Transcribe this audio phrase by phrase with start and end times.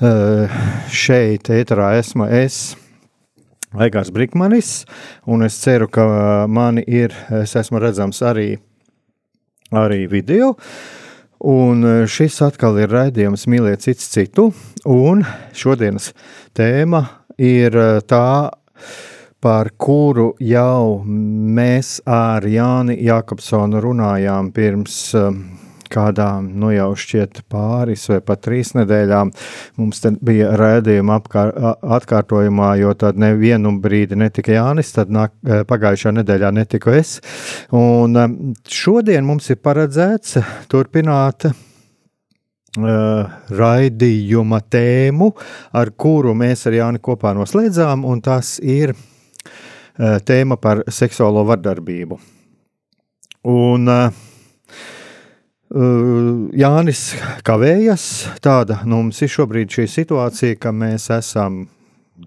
[0.00, 0.52] Eh,
[0.88, 2.70] šeit ēterā esmu es,
[3.76, 4.86] Egārs Brikmanis,
[5.28, 8.54] un es ceru, ka mani ir, es esmu redzams arī,
[9.76, 10.54] arī video.
[11.44, 14.48] Un šis atkal ir raidījums Mīliet cits citu,
[14.88, 15.20] un
[15.52, 16.14] šodienas
[16.56, 17.04] tēma
[17.36, 17.76] ir
[18.08, 18.32] tā,
[19.40, 25.10] par kuru jau mēs ar Jāni Jākapsonu runājām pirms
[25.92, 29.32] kādām, nu jau šķiet pāris vai pat trīs nedēļām
[29.80, 31.54] mums bija rēdījuma apkār,
[31.98, 37.18] atkārtojumā, jo tad nevienu brīdi netika Jānis, tad nāk, e, pagājušā nedēļā netiku es.
[37.76, 38.28] Un e,
[38.70, 40.38] šodien mums ir paredzēts
[40.70, 41.50] turpināt
[42.78, 45.32] Uh, raidījuma tēmu,
[45.74, 52.20] ar kuru mēs ar Jāni kopā noslēdzām, un tas ir uh, tēma par seksuālo vardarbību.
[53.50, 54.20] Un uh,
[55.70, 57.00] Jānis
[57.46, 58.04] kavējas.
[58.42, 61.68] Tāda nu, mums ir šobrīd šī situācija, ka mēs esam,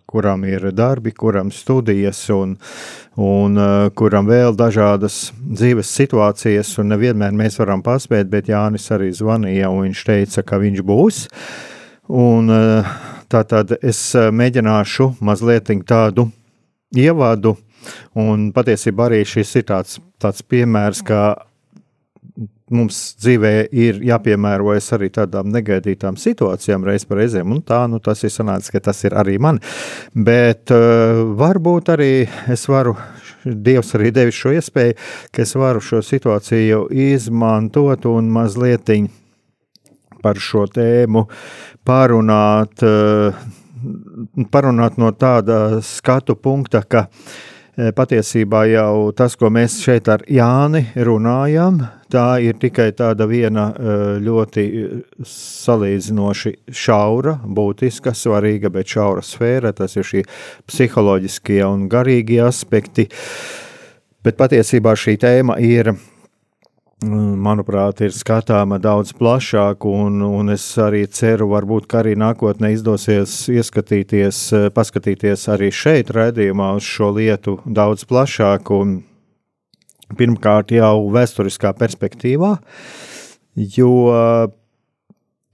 [0.07, 2.55] kuram ir darbi, kuram studijas un,
[3.19, 3.59] un
[3.99, 9.89] kuram vēl dažādas dzīves situācijas, un nevienmēr mēs varam paspēt, bet Jānis arī zvanīja un
[9.89, 11.21] viņš teica, ka viņš būs.
[12.15, 12.47] Un,
[13.27, 16.29] tātad es mēģināšu mazliet tādu
[16.95, 17.57] ievadu,
[18.15, 21.23] un patiesībā arī šis ir tāds, tāds piemērs, ka
[22.73, 28.23] mums dzīvē ir jāpiemērojas arī tādām negaidītām situācijām reiz par reizēm, un tā, nu tas
[28.25, 29.59] ir sanācis, ka tas ir arī man.
[30.13, 32.13] Bet uh, varbūt arī
[32.53, 32.97] es varu,
[33.43, 34.93] Dievs arī devis šo iespēju,
[35.35, 38.87] ka es varu šo situāciju izmantot un mazliet
[40.23, 41.25] par šo tēmu
[41.83, 50.09] parunāt, uh, parunāt no tāda skatu punkta, ka uh, patiesībā jau tas, ko mēs šeit
[50.11, 51.79] ar Jāni runājam,
[52.13, 54.65] tā ir tikai tāda viena eh, ļoti
[55.25, 59.73] salīdzinoši šaura, būtiska, svarīga, bet šaura sfēra.
[59.73, 60.23] Tas ir šī
[60.69, 63.07] psiholoģiskie un garīgie aspekti.
[64.23, 65.91] Bet patiesībā šī tēma ir,
[67.03, 73.35] manuprāt, ir skatāma daudz plašāk, un, un es arī ceru, varbūt, ka arī nākotnē izdosies
[73.51, 74.43] ieskatīties,
[74.75, 78.71] paskatīties arī šeit redzījumā uz šo lietu daudz plašāk.
[78.73, 79.01] Un,
[80.13, 82.51] Pirmkārt, jau vēsturiskā perspektīvā,
[83.55, 83.93] jo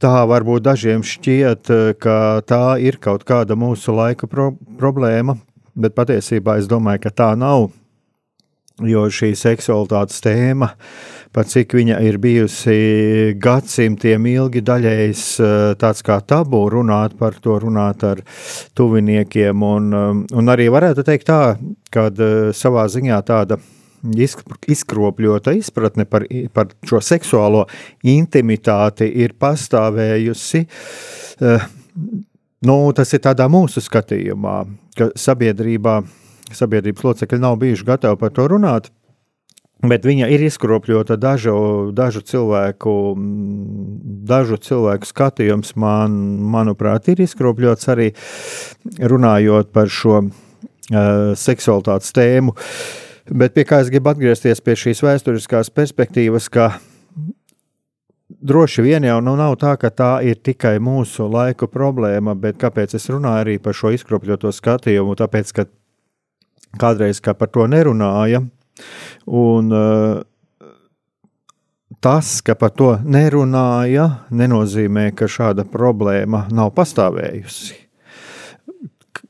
[0.03, 1.71] tā varbūt dažiem šķiet,
[2.01, 2.15] ka
[2.47, 5.37] tā ir kaut kāda mūsu laika pro problēma,
[5.79, 7.69] bet patiesībā es domāju, ka tā nav.
[8.87, 10.69] Jo šī seksualitātes tēma,
[11.35, 12.75] pat cik viņa ir bijusi
[13.41, 15.23] gadsimtiem ilgi, daļējs
[15.81, 18.21] tāds kā tabū runāt par to, runāt ar
[18.79, 19.91] tuviniekiem, un,
[20.31, 21.41] un arī varētu teikt tā,
[21.91, 22.23] kad
[22.55, 23.59] savā ziņā tāda
[24.69, 26.23] izkropļota izpratne par,
[26.55, 27.65] par šo seksuālo
[28.07, 30.63] intimitāti ir pastāvējusi.
[31.43, 31.67] Uh,
[32.65, 34.61] nu, tas ir tādā mūsu skatījumā,
[34.97, 35.99] ka sabiedrībā,
[36.57, 38.89] sabiedrības locekļi nav bijuši gatavi par to runāt.
[39.79, 41.53] Bet viņa ir izkropļota dažu,
[41.95, 42.93] dažu, cilvēku,
[44.27, 46.17] dažu cilvēku skatījums, man,
[46.51, 48.09] manuprāt, ir izkropļots arī
[48.99, 50.33] runājot par šo uh,
[51.39, 52.57] seksualitātes tēmu.
[53.29, 56.73] Bet pie kā es gribu atgriezties pie šīs vēsturiskās perspektīvas, ka
[58.29, 62.99] droši vien jau nu nav tā, ka tā ir tikai mūsu laiku problēma, bet kāpēc
[62.99, 65.15] es runāju arī par šo izkropļoto skatījumu?
[65.19, 65.69] Tāpēc, ka
[66.77, 68.43] kādreiz kā par to nerunāja,
[69.25, 70.21] un uh,
[71.99, 77.85] tas, ka par to nerunāja, nenozīmē, ka šāda problēma nav pastāvējusi.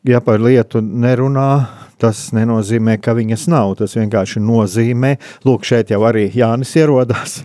[0.07, 1.51] Ja par lietu nerunā,
[1.99, 3.75] tas nenozīmē, ka viņas nav.
[3.81, 5.15] Tas vienkārši nozīmē,
[5.47, 7.39] lūk, šeit jau arī Jānis ierodās.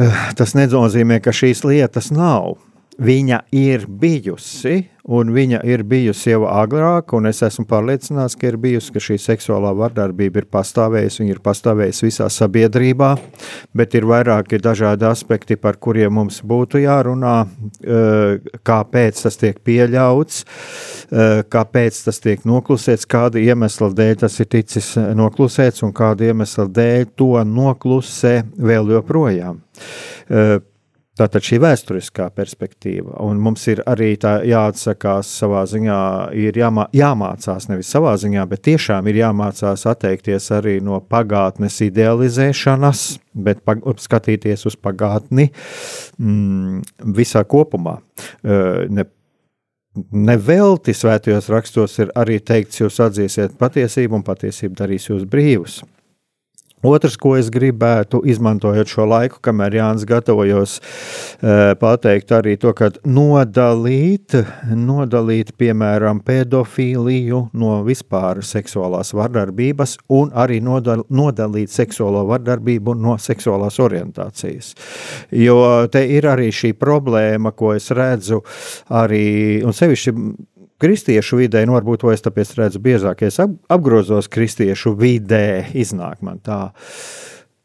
[0.00, 2.56] Eh, tas nenozīmē, ka šīs lietas nav.
[3.02, 8.58] viņa ir bijusi, un viņa ir bijusi jau agrāk, un es esmu pārliecināts, ka ir
[8.62, 13.10] bijusi, ka šī seksuālā vardarbība ir pastāvējusi, viņa ir pastāvējusi visā sabiedrībā,
[13.74, 17.34] bet ir vairāki dažādi aspekti, par kuriem mums būtu jārunā,
[18.62, 20.42] kāpēc tas tiek pieļauts,
[21.50, 27.08] kāpēc tas tiek noklusēts, kāda iemesla dēļ tas ir ticis noklusēts, un kāda iemesla dēļ
[27.18, 29.64] to noklusē vēl joprojām.
[31.12, 35.98] Tātad šī vēsturiskā perspektīva, un mums ir arī jāatsakās savā ziņā,
[36.40, 43.04] ir jāmā, jāmācās nevis savā ziņā, bet tiešām ir jāmācās atteikties arī no pagātnes idealizēšanas,
[43.44, 45.50] bet pag skatīties uz pagātni
[46.16, 46.80] mm,
[47.20, 47.98] visā kopumā.
[48.42, 49.10] Ne,
[49.92, 55.82] Nevelti svētajos rakstos ir arī teikts, jūs atzīsiet patiesību, un patiesība darīs jūs brīvus.
[56.82, 62.90] Otrs, ko es gribētu, izmantojot šo laiku, kamēr Jānis gatavojos eh, pateikt, arī to, ka
[63.06, 64.34] nodalīt,
[64.74, 73.78] nodalīt, piemēram, pedofīliju no vispār seksuālās vardarbības un arī nodal, nodalīt seksuālo vardarbību no seksuālās
[73.82, 74.74] orientācijas.
[75.30, 78.42] Jo te ir arī šī problēma, ko es redzu
[78.90, 80.16] arī, un sevišķi
[80.82, 86.72] kristiešu vidē, nu varbūt es tāpēc redzu biežāk, es apgrozos kristiešu vidē, iznāk man tā.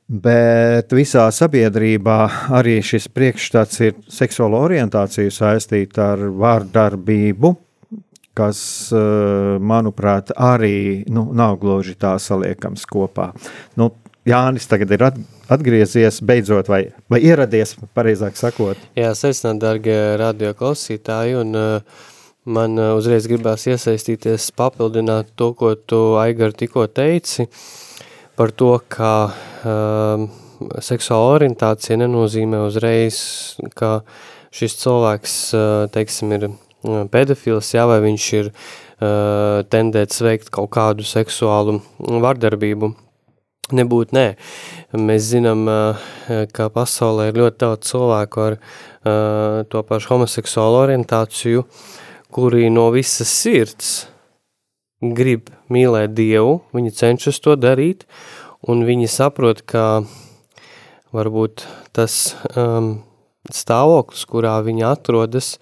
[0.08, 2.18] Bet visā sabiedrībā
[2.56, 7.52] arī šis priekšstats ir seksuālo orientāciju saistīta ar vārdarbību,
[8.38, 8.60] kas,
[8.94, 13.34] eh, manuprāt, arī nu, nav gluži tā saliekams kopā.
[13.76, 13.92] Nu,
[14.28, 15.04] Jānis tagad ir
[15.50, 18.80] atgriezies beidzot, vai, vai ieradies, pareizāk sakot.
[18.96, 22.00] Jā, sveicināt, darbie radio klausītāji, un uh,
[22.48, 27.48] man uh, uzreiz gribās iesaistīties, papildināt to, ko tu, Aigar, tikko teici,
[28.40, 30.28] par to, ka uh,
[30.84, 33.20] seksuāla orientācija nenozīmē uzreiz,
[33.78, 34.00] ka
[34.56, 40.72] šis cilvēks, uh, teiksim, ir uh, pedofils, jā, vai viņš ir uh, tendēts veikt kaut
[40.78, 42.94] kādu seksuālu vardarbību.
[43.76, 44.28] Nebūt nē.
[44.96, 46.12] Mēs zinām, uh,
[46.56, 51.96] ka pasaulē ir ļoti daudz cilvēku ar uh, to pašu homoseksuālu orientāciju, uh,
[52.34, 54.08] kuri no visas sirds
[55.02, 58.08] grib mīlēt Dievu, viņi cenšas to darīt,
[58.68, 60.04] un viņi saprot, ka
[61.16, 61.66] varbūt
[61.96, 62.98] tas um,
[63.54, 65.56] stāvoklis, kurā viņi atrodas,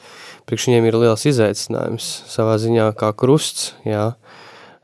[0.48, 4.14] priekš viņiem ir liels izaicinājums, savā ziņā kā krusts, jā,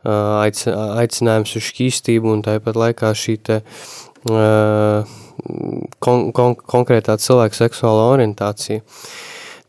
[0.03, 5.17] aic, aicinājums uz šķīstību un tāpat laikā šī te uh,
[6.03, 8.83] kon, kon, konkrētā cilvēka seksuāla orientācija.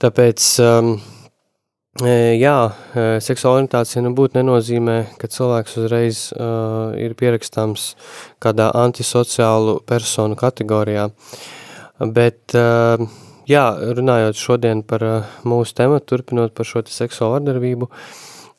[0.02, 0.94] Tāpēc um,
[2.00, 2.72] Jā,
[3.20, 7.90] seksuāla orientācija nebūtu nenozīmē, ka cilvēks uzreiz uh, ir pierakstāms
[8.40, 11.10] kādā antisociālu personu kategorijā.
[12.16, 12.96] Bet, uh,
[13.44, 13.66] jā,
[13.98, 17.90] runājot šodien par uh, mūsu tematu, turpinot par šo te seksuālu vardarbību,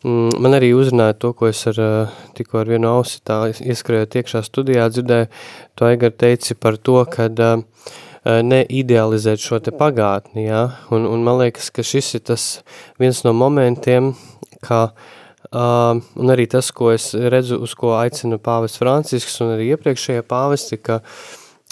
[0.06, 4.21] mm, man arī uzrunāja to, ko es ar, uh, tikko ar vienu ausi tā ieskrējot
[4.21, 5.33] iekšā studijā dzirdēju,
[5.74, 7.57] to Egar teici par to, kad uh,
[8.23, 10.63] neidealizēt šo te pagātni, ja?
[10.95, 12.47] un, un man liekas, ka šis ir tas
[13.01, 14.13] viens no momentiem,
[14.63, 14.87] kā
[15.53, 20.23] Uh, un arī tas, ko es redzu, uz ko aicina pāvests Francisks un arī iepriekšējie
[20.25, 20.95] pāvesti, ka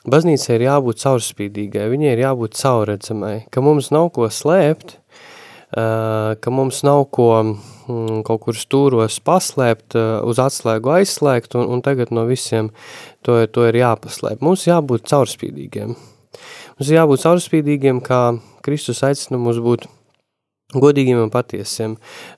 [0.06, 6.54] baznīcai ir jābūt caurspīdīgai, viņai ir jābūt caurredzamai, ka mums nav ko slēpt, uh, ka
[6.54, 12.14] mums nav ko mm, kaut kur stūros paslēpt, uh, uz atslēgu aizslēgt, un, un tagad
[12.14, 12.70] no visiem
[13.26, 14.46] to, to ir jāpaslēp.
[14.46, 15.98] Mums jābūt caurspīdīgiem.
[16.82, 19.84] Mums ir jābūt caurspīdīgiem, kā Kristus aicina mums būt
[20.74, 21.92] godīgiem un patiesiem.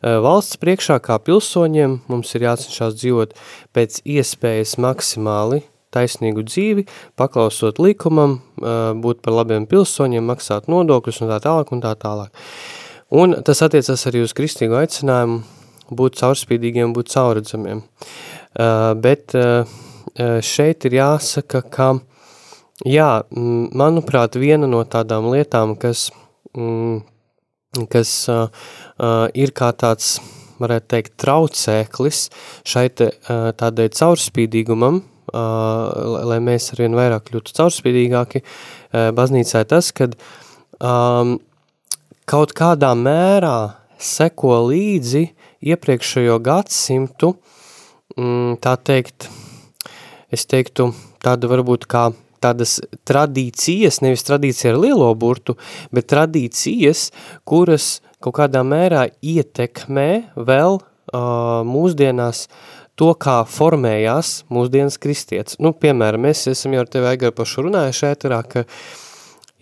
[0.03, 3.37] Valsts priekšā kā pilsoņiem mums ir jācenšās dzīvot
[3.71, 5.61] pēc iespējas maksimāli
[5.95, 6.83] taisnīgu dzīvi,
[7.15, 12.51] paklausot likumam, būt par labiem pilsoņiem, maksāt nodokļus un tā tālāk un tā tālāk.
[13.15, 15.39] Un tas attiecas arī uz kristīgo aicinājumu
[15.87, 17.85] būt caurspīdīgiem, būt caurredzamiem.
[19.07, 19.39] Bet
[20.43, 21.93] šeit ir jāsaka, ka
[22.83, 26.09] Jā, manuprāt, viena no tādām lietām, kas,
[27.93, 28.49] kas uh,
[29.31, 30.17] ir kā tāds,
[30.59, 32.25] varētu teikt, traucēklis
[32.67, 39.93] šai te, uh, tādai caurspīdīgumam, uh, lai mēs arvien vairāk kļūtu caurspīdīgāki, uh, baznīcā tas,
[39.95, 40.17] kad
[40.83, 41.37] um,
[42.27, 45.29] kaut kādā mērā seko līdzi
[45.71, 47.31] iepriekšējo gadsimtu,
[48.19, 49.29] mm, tā teikt,
[50.35, 50.91] es teiktu,
[51.23, 52.09] tāda varbūt kā
[52.43, 55.57] tādas tradīcijas, nevis tradīcija ar lielo burtu,
[55.95, 57.09] bet tradīcijas,
[57.47, 62.47] kuras kaut kādā mērā ietekmē vēl uh, mūsdienās
[62.99, 65.57] to, kā formējās mūsdienas kristietis.
[65.63, 68.65] Nu, piemēram, mēs esam jau ar tevi Aigar pašu runājuši ēterā, ka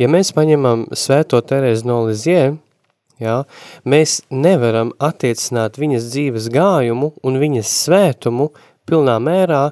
[0.01, 2.41] ja mēs paņemam svēto Terēzi no Lizie,
[3.21, 3.41] ja,
[3.88, 8.51] mēs nevaram attiecināt viņas dzīves gājumu un viņas svētumu
[8.89, 9.69] pilnā mērā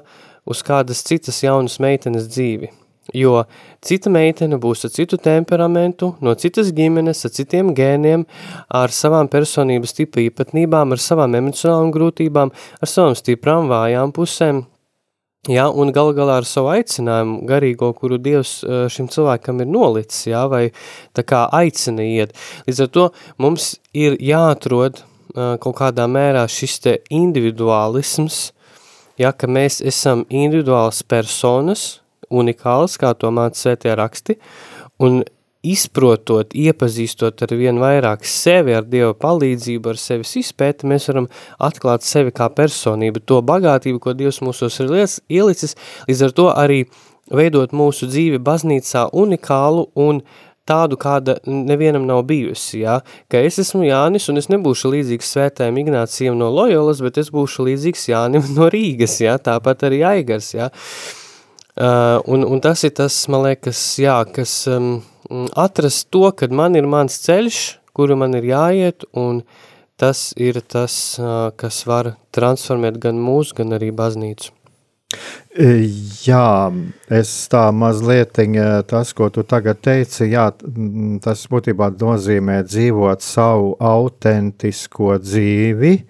[0.50, 2.72] uz kādas citas jaunas meitenes dzīvi.
[3.16, 3.44] Jo
[3.82, 8.26] cita meitene būs ar citu temperamentu, no citas ģimenes, ar citiem gēniem,
[8.70, 14.66] ar savām personības tipa īpatnībām, ar savām emocionālām grūtībām, ar savām stiprām vājām pusēm,
[15.48, 18.58] Jā, un gal galā ar savu aicinājumu garīgo, kuru Dievs
[18.92, 20.66] šim cilvēkam ir nolicis, jā, vai
[21.16, 22.34] tā kā aicina iet.
[22.66, 23.06] Līdz ar to
[23.40, 25.00] mums ir jāatrod
[25.32, 28.50] kaut kādā mērā šis te individuālisms,
[29.16, 34.38] jā, ka mēs esam individuāls personas, unikāls, kā to māca svētie raksti,
[35.02, 35.22] un
[35.66, 41.28] izprotot, iepazīstot ar vien vairāk sevi, ar Dieva palīdzību, ar sevis izpēti, mēs varam
[41.60, 44.94] atklāt sevi kā personību, to bagātību, ko Dievs mūsos ir
[45.28, 45.76] ielicis,
[46.08, 46.84] līdz ar to arī
[47.30, 50.24] veidot mūsu dzīvi baznīcā unikālu un
[50.70, 53.00] tādu, kāda nevienam nav bijusi, ja?
[53.28, 57.66] ka es esmu Jānis un es nebūšu līdzīgs svētājiem Ignācijam no Lojolas, bet es būšu
[57.68, 59.36] līdzīgs Jānim no Rīgas, ja?
[59.36, 60.70] tāpat arī Aigars, ja?
[60.70, 61.19] Uh,
[61.80, 64.98] un, un tas ir tas, man liekas, jā, kas um,
[65.30, 67.58] Mm, atrast to, kad man ir mans ceļš,
[67.94, 69.44] kuru man ir jāiet, un
[70.00, 70.94] tas ir tas,
[71.60, 74.50] kas var transformēt gan mūsu, gan arī baznīcu.
[75.54, 75.68] E,
[76.26, 76.50] jā,
[77.14, 78.42] es tā mazliet,
[78.90, 80.48] tas, ko tu tagad teici, jā,
[81.22, 86.09] tas būtībā nozīmē dzīvot savu autentisko dzīvi, uh,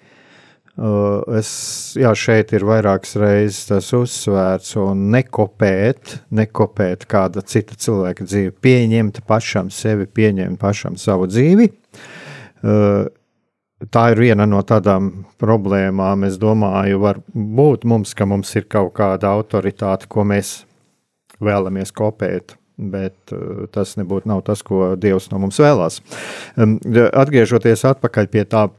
[1.37, 1.51] es,
[1.99, 9.21] jā, šeit ir vairākas reizes tas uzsvērts, un nekopēt, nekopēt kāda cita cilvēka dzīvi, pieņemt
[9.27, 11.67] pašam sevi, pieņemt pašam savu dzīvi.
[12.61, 13.09] Uh,
[13.91, 15.11] tā ir viena no tādām
[15.41, 20.61] problēmām, es domāju, var būt mums, ka mums ir kaut kāda autoritāte, ko mēs
[21.41, 25.99] vēlamies kopēt bet uh, tas nebūtu tas, ko Dievs no mums vēlās.
[26.57, 28.69] Atgriežoties atpakaļ pie tā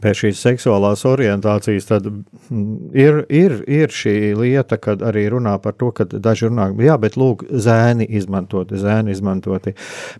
[0.00, 5.76] pie šīs seksuālās orientācijas, tad mm, ir, ir, ir šī lieta, kad arī runā par
[5.78, 9.74] to, ka daži runā, jā, bet lūk, zēni izmantoti, zēni izmantoti,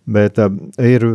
[0.04, 0.52] bet uh,
[0.82, 1.08] ir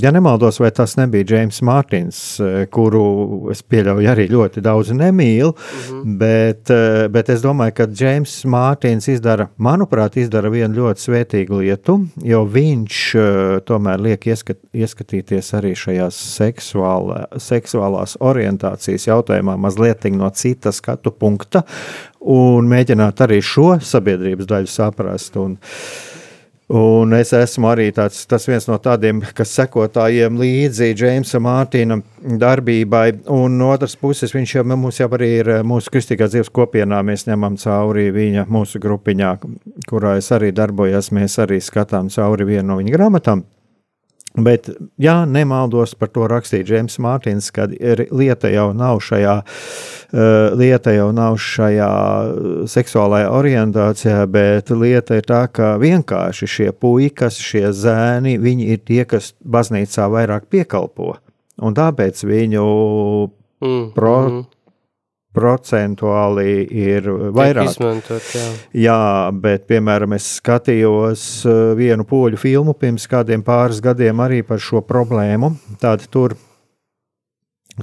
[0.00, 3.04] ja nemaldos, vai tas nebija James Mārtiņš, eh, kuru
[3.50, 6.16] es pieļauju arī ļoti daudz nemīlu, mm -hmm.
[6.18, 12.06] bet, eh, bet es domāju, ka James Mārtiņš izdara, manuprāt, izdara vienu ļoti svētīgu lietu,
[12.22, 20.30] jo viņš eh, tomēr liek ieskat, ieskatīties arī šajās seksuālā, seksuālās orientācijas jautājumā mazliet no
[20.30, 21.64] cita skatu punkta
[22.20, 25.36] un mēģināt arī šo sabiedrības daļu saprast.
[25.36, 26.15] Un, uh,
[26.66, 32.00] Un es esmu arī tāds, viens no tādiem, kas sekotājiem līdzi Džeimsa Mārtiņa
[32.42, 33.04] darbībai.
[33.30, 37.04] Un no otras puses, viņš jau mums jau arī ir mūsu kristīgā dzīves kopienā.
[37.06, 39.36] Mēs ņemam cauri viņa mūsu grupiņā,
[39.86, 41.12] kurā es arī darbojos.
[41.14, 43.46] Mēs arī skatām cauri vienu no viņa grāmatām.
[44.36, 44.68] Bet,
[45.00, 47.72] ja nemaldos par to rakstīja Džeims Mārtiņš, kad
[48.12, 51.90] lieta jau nav šajā, uh, lieta jau nav šajā
[52.68, 59.02] seksuālajā orientācijā, bet lieta ir tā, ka vienkārši šie puikas, šie zēni, viņi ir tie,
[59.08, 61.14] kas baznīcā vairāk piekalpo.
[61.64, 62.66] Un tāpēc viņu
[63.64, 64.55] mm, pro, mm
[65.36, 67.70] procentuāli ir vairāk.
[67.74, 68.46] Izmantot, jā.
[68.86, 69.00] jā,
[69.44, 74.80] bet, piemēram, es skatījos uh, vienu poļu filmu pirms kādiem pāris gadiem arī par šo
[74.86, 75.52] problēmu.
[75.82, 76.36] Tāda tur,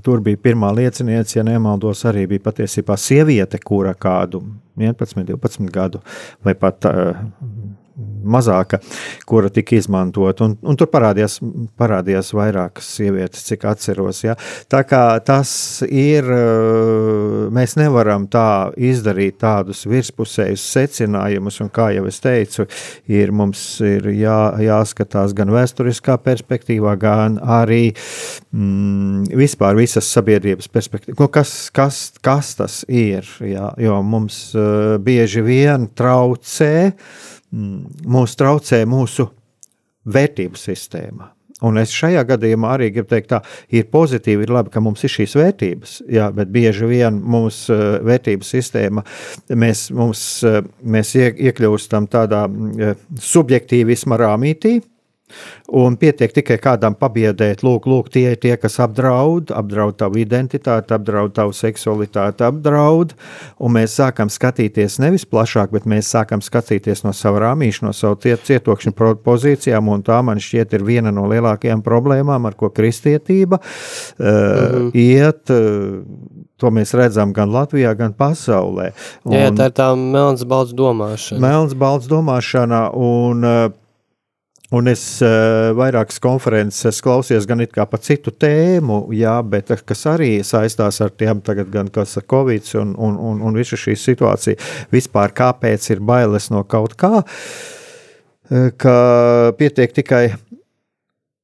[0.01, 4.41] tur bija pirmā lieciniece, ja nemaldos, arī bija patiesībā sieviete, kura kādu
[4.79, 6.01] 11, 12 gadu
[6.43, 7.13] vai pat uh,
[8.23, 8.79] mazāka,
[9.29, 10.47] kura tika izmantota.
[10.47, 11.39] Un, un tur parādījās,
[11.79, 14.23] parādījās vairākas sievietes, cik atceros.
[14.25, 14.37] Ja.
[14.71, 15.53] Tā kā tas
[15.87, 22.67] ir, eh, mēs nevaram tā izdarīt tādus virspusējus secinājumus, un kā jau es teicu,
[23.11, 27.93] ir mums ir jā, jāskatās gan vēsturiskā perspektīvā, gan arī
[28.53, 31.17] mm, vispār visas sabiedrības perspektīvā.
[31.19, 33.27] Nu, kas, kas, kas tas ir?
[33.43, 36.93] Jā, jo mums uh, bieži vien traucē
[37.53, 39.29] mūs traucē mūsu
[40.09, 41.29] vērtību sistēma.
[41.63, 43.39] Un es šajā gadījumā arī gribu teikt, ka
[43.71, 47.83] ir pozitīvi, ir labi, ka mums ir šīs vērtības, jā, bet bieži vien mūsu uh,
[48.03, 49.03] vērtību sistēma,
[49.63, 52.97] mēs, mums, uh, mēs iekļūstam tādā uh,
[53.31, 54.81] subjektīvisma rāmītī,
[55.73, 60.93] Un pietiek tikai kādam pabiedēt, lūk, lūk, tie ir tie, kas apdraud, apdraud tavu identitāti,
[60.93, 63.15] apdraud tavu seksualitāti, apdraud.
[63.63, 68.19] Un mēs sākam skatīties nevis plašāk, bet mēs sākam skatīties no sava rāmīša, no savu
[68.21, 69.89] cietokšņa pozīcijām.
[69.93, 74.91] Un tā man šķiet ir viena no lielākajām problēmām, ar ko kristietība uh, -hmm.
[74.93, 75.49] iet.
[75.49, 78.93] Uh, To mēs redzam gan Latvijā, gan pasaulē.
[79.25, 81.41] Un, jā, tā ir tā melns balts domāšana.
[81.43, 83.73] Melns balts domāšana un uh,
[84.71, 91.01] Un es uh, vairākas konferences klausījos gan par citu tēmu, jā, bet kas arī saistās
[91.03, 94.55] ar tiem, tagad, gan kas ar Covid un, un, un, un visu šī situācija.
[94.91, 97.21] Vispār kāpēc ir bailes no kaut kā,
[98.77, 98.97] ka
[99.59, 100.25] pietiek tikai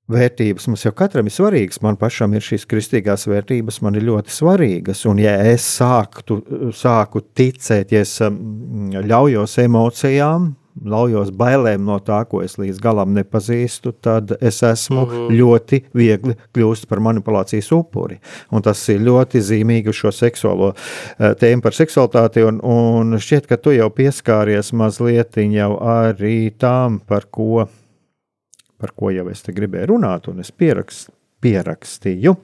[0.10, 1.82] vērtības mums jau katram ir svarīgas.
[1.86, 5.06] Man pašam ir šīs kristīgās vērtības, man ir ļoti svarīgas.
[5.10, 6.40] Un, ja es sāktu,
[6.76, 10.54] sāku ticēt, ja es ļaujos emocijām,
[10.86, 15.38] laujos bailēm no tā, ko es līdz galam nepazīstu, tad es esmu mm -hmm.
[15.40, 18.20] ļoti viegli kļūst par manipulācijas upuri.
[18.52, 22.44] Un tas ir ļoti zīmīgi šo seksuālo uh, tēmu par seksualitāti.
[22.44, 27.68] Un, un šķiet, ka tu jau pieskāries mazliet jau arī tām, par ko,
[28.78, 31.10] par ko jau es te gribēju runāt, un es pierakst,
[31.42, 32.36] pierakstīju.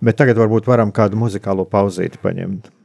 [0.00, 2.81] Bet tagad varbūt varam kādu muzikālo pauzīti paņemt.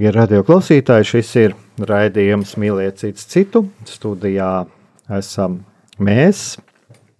[0.00, 3.60] Dārgie radioklausītāji, šis ir raidījums Mīliet citu.
[3.84, 4.62] Studijā
[5.12, 5.58] esam
[6.00, 6.54] mēs,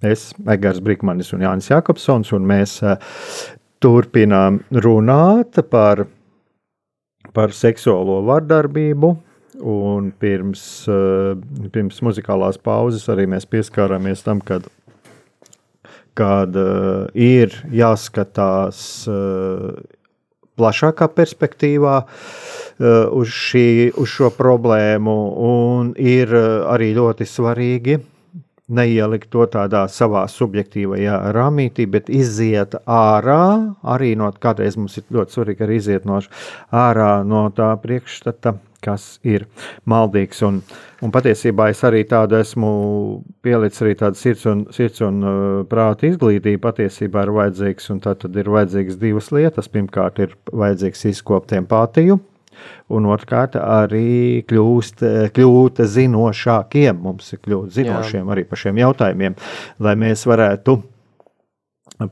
[0.01, 2.97] es, Egars Brīkmanis un Jānis Jakobsons, un mēs uh,
[3.85, 6.07] turpinām runāt par,
[7.37, 9.13] par seksuālo vardarbību.
[9.61, 11.37] Un pirms, uh,
[11.77, 14.73] pirms muzikālās pauzes arī mēs pieskārāmies tam, kad
[16.17, 19.77] kad uh, ir jāskatās uh,
[20.61, 25.19] plašākā perspektīvā uh, uz, šī, uz šo problēmu,
[25.51, 28.01] un ir uh, arī ļoti svarīgi
[28.71, 33.43] neielikt to tādā savā subjektīvajā rāmītī, bet iziet ārā,
[33.83, 36.21] arī no kādreiz mums ir ļoti svarīgi arī iziet no
[36.71, 39.45] ārā no tā priekšstata, kas ir
[39.89, 40.41] maldīgs.
[40.47, 40.63] Un,
[41.05, 42.71] un patiesībā es arī tādu esmu
[43.45, 45.37] pielicis arī tādu sirds un, sirds un uh,
[45.69, 49.69] prāta izglītību patiesībā ir vajadzīgs, un tā tad ir vajadzīgas divas lietas.
[49.73, 52.21] Pirmkārt ir vajadzīgs izkopt empātiju,
[52.91, 55.05] un otrkārt arī kļūst,
[55.37, 57.03] kļūt zinošākiem.
[57.03, 58.29] Mums ir kļūt zinošiem Jā.
[58.35, 59.37] arī par šiem jautājumiem,
[59.83, 60.79] lai mēs varētu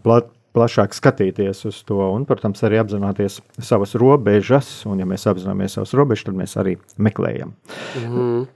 [0.05, 4.71] plat, plašāk skatīties uz to un, protams, arī apzināties savas robežas.
[4.89, 7.55] Un, ja mēs apzināmies savas robežas, tad mēs arī meklējam.
[7.95, 8.47] -hmm.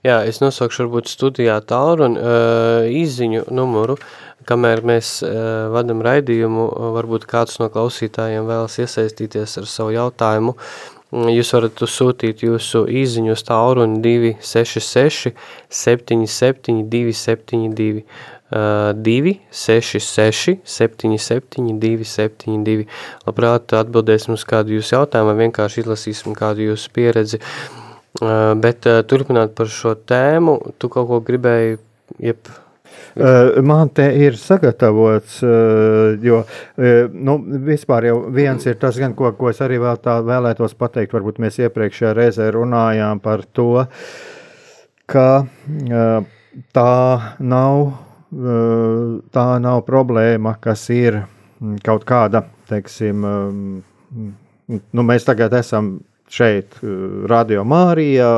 [0.00, 3.98] Jā, es nosaukšu varbūt studijā tālruni uh, izziņu numuru,
[4.48, 6.62] kamēr mēs uh, vadam raidījumu,
[6.96, 10.54] varbūt kāds no klausītājiem vēlas iesaistīties ar savu jautājumu.
[11.10, 15.32] Jūs varat sūtīt jūsu īziņu uz tālruni 266
[15.66, 18.04] 77 272
[18.54, 22.86] uh, 266 77 272.
[23.26, 27.42] Labprāt atbildēsim uz kādu jūsu jautājumu vai vienkārši izlasīsim kādu jūsu pieredzi.
[28.20, 31.80] Uh, bet uh, turpināt par šo tēmu, tu kaut ko gribēji,
[32.22, 32.54] jeb
[33.16, 35.40] Man te ir sagatavots,
[36.22, 36.42] jo
[37.12, 41.14] nu, vispār jau viens ir tas, gan, ko, ko es arī vēl tā vēlētos pateikt.
[41.16, 43.84] Varbūt mēs iepriekšējā reizē runājām par to,
[45.10, 45.26] ka
[46.76, 46.94] tā
[47.38, 47.80] nav,
[49.34, 51.22] tā nav problēma, kas ir
[51.84, 53.26] kaut kāda, teiksim,
[54.70, 55.98] nu, mēs tagad esam
[56.30, 56.88] šeit, eh,
[57.30, 58.28] Radio Mārija,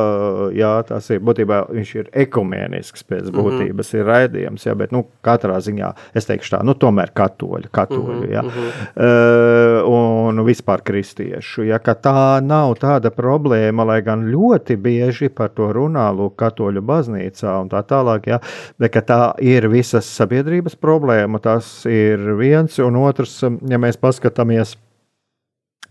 [0.57, 3.37] jā, tas ir būtībā viņš ir ekumēnisks pēc mhm.
[3.37, 4.01] būtības, mm -hmm.
[4.01, 8.33] ir raidījums, jā, bet, nu, katrā ziņā, es teikšu tā, nu, tomēr katoļu, katoļu, -hmm.
[8.33, 8.71] jā, mm -hmm.
[8.97, 15.51] uh, un vispār kristiešu, ja, ka tā nav tāda problēma, lai gan ļoti bieži par
[15.51, 18.41] to runā, lūk, katoļu baznīcā un tā tālāk, jā,
[18.79, 24.77] bet, ka tā ir visas sabiedrības problēma, tas ir viens, un otrs, ja mēs paskatāmies,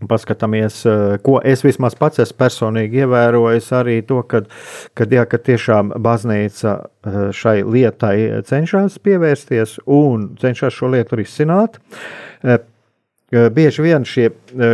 [0.10, 4.44] paskatāmies, eh, ko es vismaz pats esmu personīgi ievērojis, arī to, ka,
[4.98, 11.82] kad, jā, ka tiešām baznīca eh, šai lietai cenšas pievērsties un cenšas šo lietu risināt.
[13.32, 14.26] Bieži vien šie,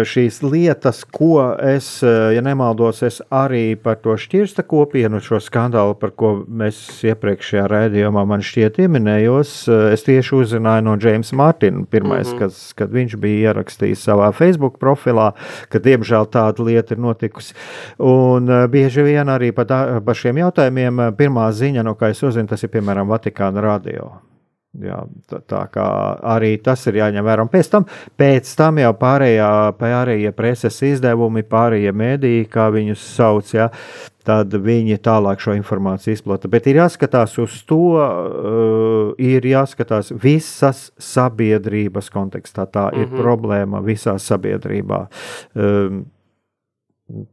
[0.10, 6.15] šīs lietas, ko es, ja nemaldos, es arī par to šķirsta kopienu, šo skandālu, par
[6.17, 9.52] ko mēs iepriekšējā raidījumā man šķiet ieminējos,
[9.93, 12.39] es tieši uzzināju no Jamesa Martina, pirmais, mm -hmm.
[12.39, 15.32] kas, kad viņš bija ierakstījis savā Facebook profilā,
[15.70, 17.54] ka diemžēl tāda lieta ir notikusi.
[18.00, 22.63] Un bieži vien arī par, par šiem jautājumiem pirmā ziņa, no kā es uzzinu, tas
[22.63, 24.27] ir piemēram Vatikāna radio.
[24.78, 25.86] Jā, tā, tā kā
[26.36, 27.46] arī tas ir jāņem vērā.
[27.48, 27.88] Un pēc tam,
[28.20, 33.72] pēc tam jau pārējā, pārējie preses izdevumi, pārējie mēdīji, kā viņus sauc, jā,
[34.28, 36.52] tad viņi tālāk šo informāciju izplata.
[36.52, 42.68] Bet ir jāskatās uz to, uh, ir jāskatās visas sabiedrības kontekstā.
[42.68, 43.24] Tā ir mm -hmm.
[43.24, 45.08] problēma visā sabiedrībā.
[45.56, 46.06] Um,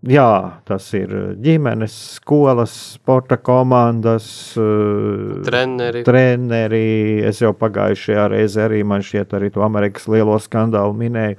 [0.06, 1.10] Jā, tas ir
[1.42, 6.04] ģimenes, skolas, sporta komandas, eh, treneri.
[6.06, 7.24] treneri.
[7.26, 11.37] Es jau pagājušajā reizē arī man šķiet, arī to Amerikas lielo skandālu minēju,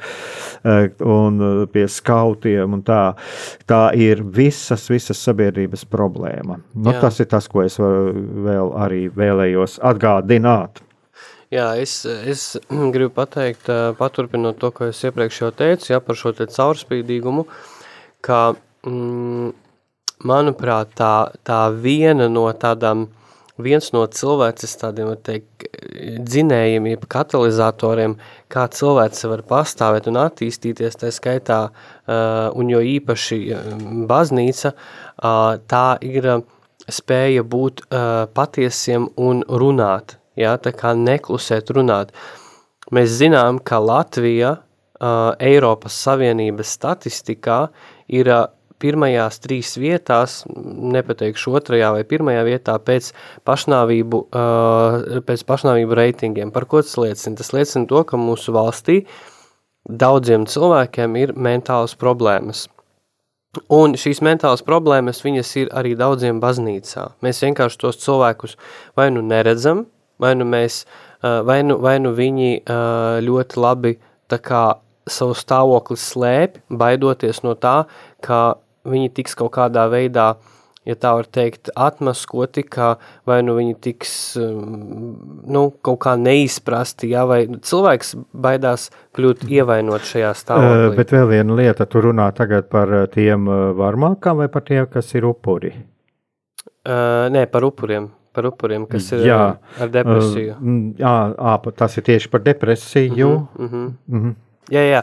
[0.65, 2.83] eh, un eh, pie skautiem.
[2.83, 3.15] Tā,
[3.65, 6.59] tā ir visas, visas sabiedrības problēma.
[6.75, 6.99] Nu, Jā.
[7.07, 10.83] tas ir tas, ko es vēl arī vēlējos atgādināt.
[11.55, 12.57] Jā, es, es
[12.95, 17.47] gribu pateikt, paturpinot to, ko es iepriekš jau teicu, jā, par šo te caurspīdīgumu.
[17.47, 17.71] Uh,
[18.25, 18.55] ka,
[18.87, 19.51] mm,
[20.25, 21.13] manuprāt, tā,
[21.45, 23.07] tā viena no tādām,
[23.61, 25.67] viens no cilvēces tādiem, teikt,
[26.25, 28.17] dzinējiem, jeb katalizatoriem,
[28.51, 33.39] kā cilvēce var pastāvēt un attīstīties, tā skaitā, uh, un jo īpaši
[34.09, 36.29] baznīca, uh, tā ir
[36.91, 42.13] spēja būt uh, patiesiem un runāt, ja, tā kā neklusēt runāt.
[42.93, 47.59] Mēs zinām, ka Latvija uh, Eiropas Savienības statistikā
[48.11, 48.31] ir
[48.81, 50.41] pirmajās trīs vietās,
[50.95, 53.13] nepateikšu otrajā vai pirmajā vietā pēc
[53.47, 54.19] pašnāvību,
[55.25, 56.51] pēc pašnāvību reitingiem.
[56.51, 57.39] Par ko tas liecina?
[57.39, 59.01] Tas liecina to, ka mūsu valstī
[59.85, 62.67] daudziem cilvēkiem ir mentālas problēmas.
[63.71, 67.13] Un šīs mentālas problēmas, viņas ir arī daudziem baznīcā.
[67.23, 68.57] Mēs vienkārši tos cilvēkus
[68.99, 69.85] vai nu neredzam,
[70.19, 70.83] vai nu mēs,
[71.23, 72.65] vai nu, vai nu viņi
[73.23, 73.95] ļoti labi
[74.27, 74.65] tā kā
[75.09, 77.85] savu stāvokli slēpj, baidoties no tā,
[78.25, 80.35] ka viņi tiks kaut kādā veidā
[80.85, 82.95] ja tā var teikt, atmaskoti, kā
[83.27, 88.13] vai nu viņi tiks nu, kaut kā neizprasti, ja, vai cilvēks
[88.45, 90.91] baidās kļūt ievainot šajā stāvoklī.
[90.99, 95.27] Bet vēl viena lieta, tu runā tagad par tiem varmākām vai par tiem, kas ir
[95.29, 95.73] upuri?
[96.85, 98.11] Uh, nē, par upuriem.
[98.35, 99.37] Par upuriem, kas ir jā.
[99.79, 100.57] ar depresiju.
[100.99, 103.29] Jā, ā, tas ir tieši par depresiju.
[103.31, 103.93] Uh -huh, uh -huh.
[104.11, 104.33] Uh -huh.
[104.73, 105.01] Jā, jā,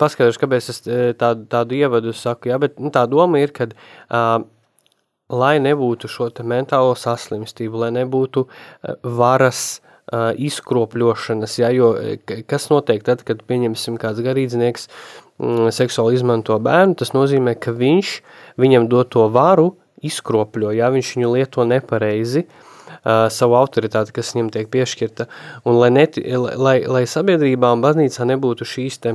[0.00, 0.78] paskaidrošu, kāpēc es
[1.20, 4.46] tādu, tādu ievadu saku, jā, bet nu, tā doma ir, ka uh,
[5.28, 11.92] lai nebūtu šo mentālo saslimstību, lai nebūtu uh, varas uh, izkropļošanas, ja, jo
[12.48, 18.14] kas notiek tad, kad pieņemsim kāds garīdznieks mm, seksuāli izmanto bērnu, tas nozīmē, ka viņš
[18.56, 19.74] viņam dot to varu
[20.06, 22.65] izkropļo, ja viņš viņu lieto nepareizi, uh,
[23.30, 25.28] savu autoritāti, kas viņam tiek piešķirta,
[25.64, 29.14] un lai, neti, lai, lai sabiedrībā un baznīcā nebūtu šīs te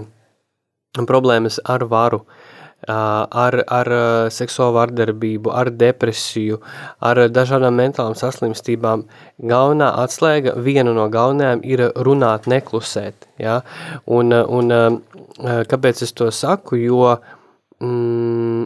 [1.08, 2.52] problēmas ar varu, uh,
[2.88, 3.90] ar, ar
[4.34, 6.60] seksuālu vardarbību, ar depresiju,
[7.02, 9.06] ar dažādām mentālām saslimstībām.
[9.38, 13.28] Galvenā atslēga, viena no galvenajām ir runāt, neklusēt.
[13.40, 13.62] Ja?
[14.06, 15.04] Un, un
[15.42, 16.80] kāpēc es to saku?
[16.82, 17.18] Jo,
[17.80, 18.66] mm,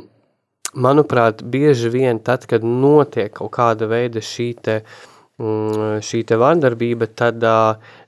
[0.76, 7.10] manuprāt, bieži vien tad, kad notiek kaut kāda veida šī te, mm, šī te vardarbība,
[7.12, 7.43] tad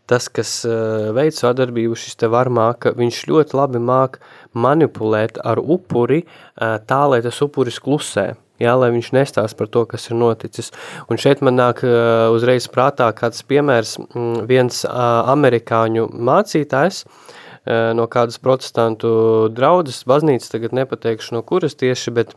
[0.08, 0.52] tas, kas
[1.16, 4.20] veic vardarbību, šis te varmāka, viņš ļoti labi māk
[4.56, 6.24] manipulēt ar upuri
[6.56, 8.34] tā, lai tas upuris klusē.
[8.58, 10.72] Jā, lai viņš nestāst par to, kas ir noticis.
[11.12, 17.94] Un šeit man nāk uh, uzreiz prātā kāds piemērs, mm, viens uh, amerikāņu mācītājs uh,
[17.98, 19.12] no kādas protestantu
[19.54, 22.34] draudzes baznīcas, tagad nepateikšu no kuras tieši, bet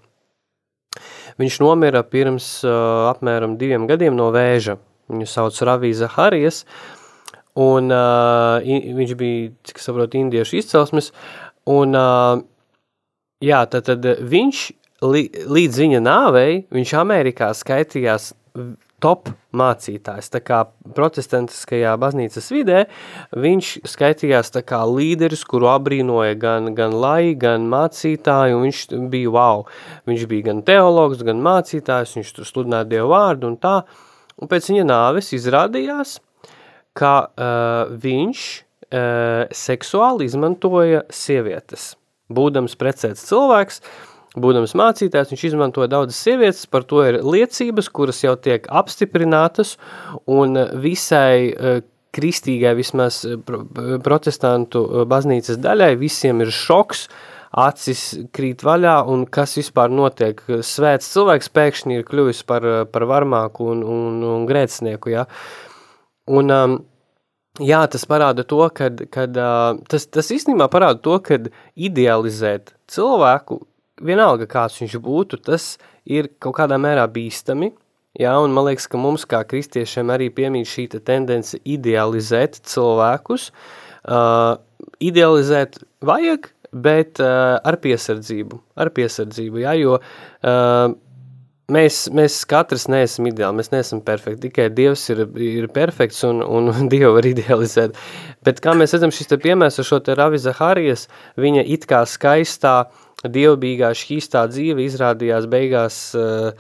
[1.41, 4.79] viņš nomira pirms uh, apmēram diviem gadiem no vēža.
[5.11, 6.65] Viņu sauc Ravīza Harijas,
[7.59, 8.63] un uh,
[8.99, 11.11] viņš bija, cik saprotu, indiešu izcelsmes,
[11.69, 12.41] Un, uh,
[13.45, 14.63] jā, tad, tad viņš
[15.07, 18.33] li, līdz viņa nāvei, viņš Amerikā skaitījās
[19.03, 20.31] top mācītājs.
[20.33, 20.61] Tā kā
[20.97, 22.85] protestantiskajā baznīcas vidē
[23.35, 28.83] viņš skaitījās tā kā līderis, kuru abrīnoja gan, gan lai, gan mācītāji, un viņš
[29.13, 29.65] bija wow.
[30.11, 33.81] Viņš bija gan teologs, gan mācītājs, viņš tur sludināja Dievu vārdu un tā.
[34.41, 36.19] Un pēc viņa nāves izrādījās,
[36.97, 41.95] ka uh, viņš uh, seksuāli izmantoja sievietes.
[42.31, 43.81] Būdams precēts cilvēks,
[44.39, 49.77] būdams mācītājs, viņš izmantoja daudzas sievietes, par to ir liecības, kuras jau tiek apstiprinātas,
[50.31, 51.81] un visai uh,
[52.15, 53.23] kristīgai, vismaz
[54.05, 57.07] protestantu baznīcas daļai, visiem ir šoks,
[57.61, 58.03] acis
[58.35, 60.43] krīt vaļā, un kas vispār notiek.
[60.67, 65.27] Svēts cilvēks pēkšņi ir kļuvis par, par varmāku un, un, un grēcinieku, ja?
[66.31, 66.79] Un um,
[67.59, 68.87] Jā, tas parāda to, ka
[69.91, 71.37] tas, tas īstenībā parāda to, ka
[71.75, 73.59] idealizēt cilvēku,
[74.05, 77.73] vienalga kāds viņš būtu, tas ir kaut kādā mērā bīstami.
[78.19, 83.51] Jā, un man liekas, ka mums kā kristiešiem arī piemīt šī tendence idealizēt cilvēkus.
[84.01, 84.57] Uh,
[85.05, 90.97] idealizēt vajag, bet uh, ar piesardzību, ar piesardzību, jā, jo uh,
[91.71, 96.71] mēs, mēs katrs neesam ideāli, mēs neesam perfekti, tikai Dievs ir, ir perfekts un, un
[96.93, 97.99] Dievu var idealizēt.
[98.47, 101.07] Bet kā mēs redzam šis te piemērs ar šo te Ravi Zaharijas,
[101.41, 102.75] viņa it kā skaistā,
[103.25, 106.53] dievbīgā, šķīstā dzīve izrādījās beigās uh,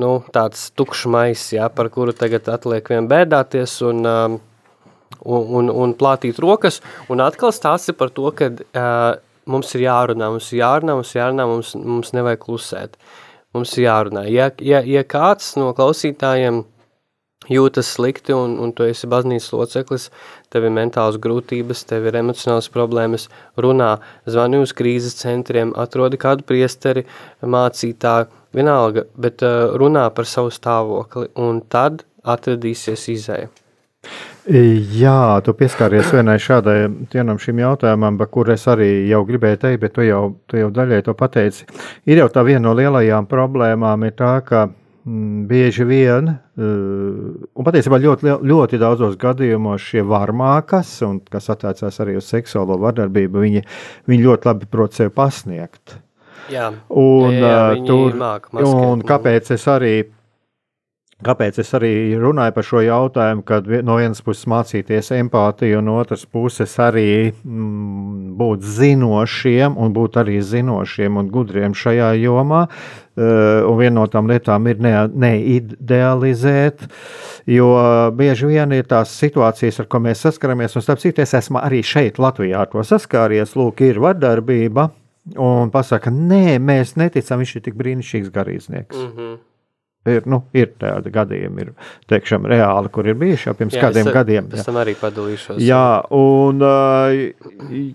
[0.00, 4.38] nu, tāds tukšmais, jā, par kuru tagad atliek vien bēdāties un, uh,
[5.24, 6.80] un, un, un plātīt rokas,
[7.12, 9.20] un atkal stāsti par to, ka uh,
[9.50, 12.98] mums ir jārunā, mums ir jārunā, mums ir jārunā, mums, mums nevajag klusēt.
[13.52, 14.24] Mums jārunā.
[14.32, 16.62] Ja, ja, ja kāds no klausītājiem
[17.52, 20.08] jūtas slikti un, un tu esi baznīcas loceklis,
[20.52, 23.96] tev ir mentāls grūtības, tev ir emocionāls problēmas, runā,
[24.28, 27.06] zvani uz krīzes centriem, atrodi kādu priesteri,
[27.42, 33.50] mācītāju, vienalga, bet uh, runā par savu stāvokli un tad atradīsies izēja.
[34.42, 39.80] Jā, tu pieskāries vienai šādai vienam šim jautājumam, par kur es arī jau gribēju teikt,
[39.84, 41.68] bet tu jau, tu jau daļai to pateici.
[42.10, 44.64] Ir jau tā viena no lielajām problēmām, ir tā, ka
[45.04, 52.16] bieži vien, uh, un patiesībā ļoti, ļoti daudzos gadījumos šie varmākas, un kas attiecās arī
[52.20, 53.66] uz seksuālo vardarbību, viņi,
[54.10, 55.98] viņi ļoti labi prot sevi pasniegt.
[56.50, 58.18] Jā, un, jā, jā, tur,
[58.66, 59.94] un kāpēc es arī
[61.22, 66.00] Kāpēc es arī runāju par šo jautājumu, kad no vienas puses mācīties empātiju, un no
[66.00, 72.64] otras puses arī mm, būt zinošiem, un būt arī zinošiem un gudriem šajā jomā.
[73.12, 76.86] Uh, un viena no tām lietām ir neidealizēt, ne
[77.46, 77.68] jo
[78.16, 81.82] bieži vien ir tās situācijas, ar ko mēs saskaramies, un starp citu, es esmu arī
[81.84, 83.52] šeit, Latvijā, ar to saskāries.
[83.58, 84.88] Lūk, ir vardarbība,
[85.36, 88.96] un pasaka, nē, mēs neticam, viņš ir tik brīnišķīgs garīdznieks.
[88.96, 89.40] Mm -hmm.
[90.02, 91.68] Ir, nu, ir tādi gadījumi, ir
[92.10, 94.48] teikšam, reāli, kur ir bijuši jau pirms jā, kādiem es, gadiem.
[94.50, 95.60] Pēc tam arī padalīšos.
[95.62, 97.94] Jā, un uh,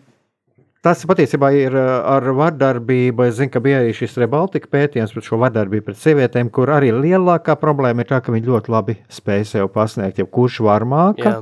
[0.88, 3.28] tas patiesībā ir ar vardarbību.
[3.28, 6.94] Es zinu, ka bija arī šis Rebaltika pētījums par šo vardarbību pret sievietēm, kur arī
[6.96, 11.40] lielākā problēma ir tā, ka viņi ļoti labi spēj sev pasniegt, ja kurš var māca.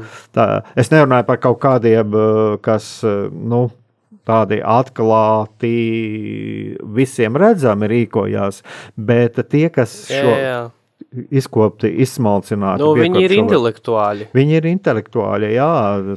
[0.76, 2.16] Es nerunāju par kaut kādiem,
[2.66, 3.68] kas, nu,
[4.26, 5.76] tādi atklāti,
[6.98, 8.64] visiem redzami rīkojās,
[8.98, 10.34] bet tie, kas šo.
[10.34, 10.64] Jā, jā
[11.36, 12.84] izkopti, izsmalcināti.
[12.84, 14.28] Nu, viņi ir intelektuāļi.
[14.36, 15.70] Viņi ir intelektuāļi, jā,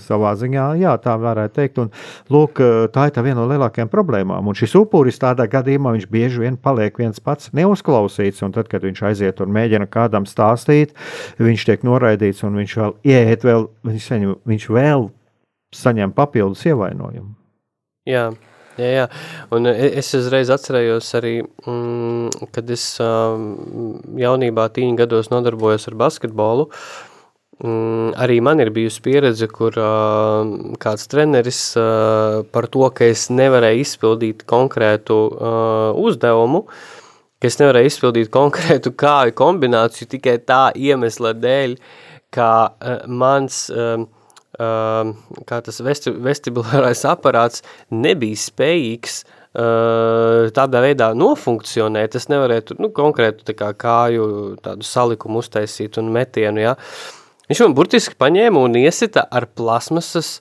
[0.03, 1.81] savā ziņā, jā, tā varētu teikt.
[1.83, 1.93] Un,
[2.35, 2.63] lūk,
[2.95, 4.51] tā ir tā viena no lielākajām problēmām.
[4.51, 8.87] Un šis upuris tādā gadījumā viņš bieži vien paliek viens pats neuzklausīts, un tad, kad
[8.87, 10.95] viņš aiziet un mēģina kādam stāstīt,
[11.43, 15.09] viņš tiek noraidīts, un viņš vēl ieiet, vēl, viņš, saņem, viņš vēl
[15.75, 17.35] saņem papildus ievainojumu.
[18.09, 18.31] Jā.
[18.79, 19.05] Jā, jā.
[19.55, 22.87] Un e, es uzreiz atcerējos arī, mm, kad es
[24.23, 26.69] jaunībā, tīņa gados nodarbojos ar basketbolu.
[27.59, 30.47] Mm, arī man ir bijusi pieredze, kur uh,
[30.79, 36.61] kāds treneris uh, par to, ka es nevarēju izpildīt konkrētu uh, uzdevumu,
[37.43, 41.75] ka es nevarēju izpildīt konkrētu kāju kombināciju tikai tā iemesla dēļ,
[42.31, 44.07] ka uh, mans uh,
[44.57, 53.45] kā tas vesti, vestibulārais aparāts nebija spējīgs uh, tādā veidā nofunkcionēt, es nevarētu nu, konkrētu
[53.45, 56.77] tā kā kāju tādu salikumu uztaisīt un metienu, ja.
[57.49, 60.39] Viņš man burtiski paņēma un iesita ar plasmasas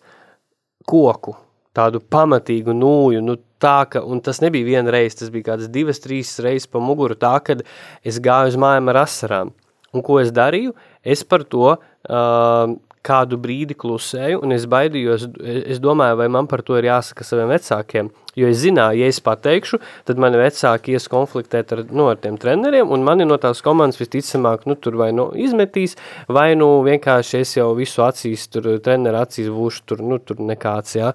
[0.88, 1.36] koku,
[1.76, 6.02] tādu pamatīgu nūju, nu tā, ka, un tas nebija viena reize, tas bija kādas divas,
[6.04, 7.63] trīs reizes pa muguru tā, kad
[8.08, 9.54] es gāju uz mājām ar asarām.
[9.96, 10.74] Un ko es darīju?
[11.04, 12.76] Es par to uh,
[13.08, 17.52] kādu brīdi klusēju, un es baidījos, es domāju, vai man par to ir jāsaka saviem
[17.54, 22.22] vecākiem, jo es zināju, ja es pateikšu, tad mani vecāki ies konfliktēt ar, nu, ar
[22.22, 26.70] tiem treneriem, un mani no tās komandas visticamāk, nu, tur vai nu izmetīs, vai nu
[26.88, 31.13] vienkārši es jau visu acīs, tur treneru acīs būšu, tur, nu, tur nekāds, jā.